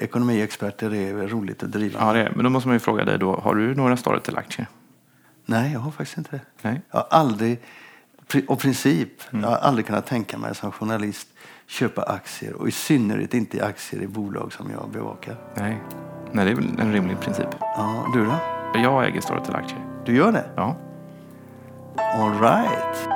ekonomiexperter 0.00 0.94
är 0.94 1.14
väl 1.14 1.28
roligt 1.28 1.62
att 1.62 1.72
driva. 1.72 2.00
Ja, 2.00 2.12
det 2.12 2.20
är. 2.20 2.30
Men 2.30 2.44
då 2.44 2.50
måste 2.50 2.68
man 2.68 2.74
ju 2.74 2.80
fråga 2.80 3.04
dig 3.04 3.18
då, 3.18 3.36
har 3.36 3.54
du 3.54 3.74
några 3.74 3.96
Storytel-aktier? 3.96 4.66
Nej, 5.46 5.72
jag 5.72 5.80
har 5.80 5.90
faktiskt 5.90 6.18
inte 6.18 6.30
det. 6.30 6.40
Nej. 6.62 6.80
Jag 6.90 6.98
har 6.98 7.06
aldrig, 7.10 7.60
av 8.48 8.56
princip, 8.56 9.22
jag 9.30 9.40
har 9.40 9.56
aldrig 9.56 9.86
kunnat 9.86 10.06
tänka 10.06 10.38
mig 10.38 10.54
som 10.54 10.72
journalist 10.72 11.28
köpa 11.70 12.02
aktier 12.02 12.54
och 12.54 12.68
i 12.68 12.70
synnerhet 12.70 13.34
inte 13.34 13.64
aktier 13.64 14.02
i 14.02 14.06
bolag 14.06 14.52
som 14.52 14.70
jag 14.70 14.90
bevakar. 14.92 15.36
Nej. 15.54 15.80
Nej, 16.32 16.44
det 16.44 16.50
är 16.50 16.54
väl 16.54 16.80
en 16.80 16.92
rimlig 16.92 17.20
princip. 17.20 17.48
Ja, 17.60 18.04
du 18.14 18.24
då? 18.24 18.34
Jag 18.74 19.06
äger 19.06 19.20
Storytel-aktier. 19.20 19.80
Du 20.04 20.16
gör 20.16 20.32
det? 20.32 20.50
Ja. 20.56 20.76
All 21.96 22.40
right. 22.40 23.08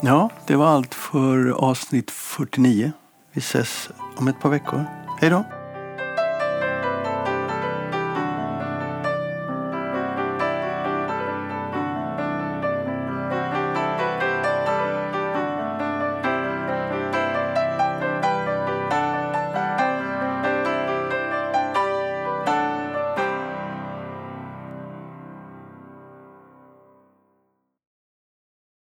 Ja, 0.00 0.30
det 0.46 0.56
var 0.56 0.66
allt 0.66 0.94
för 0.94 1.50
avsnitt 1.50 2.10
49. 2.10 2.92
Vi 3.32 3.38
ses 3.38 3.90
om 4.16 4.28
ett 4.28 4.40
par 4.40 4.50
veckor. 4.50 4.84
Hej 5.20 5.30
då! 5.30 5.44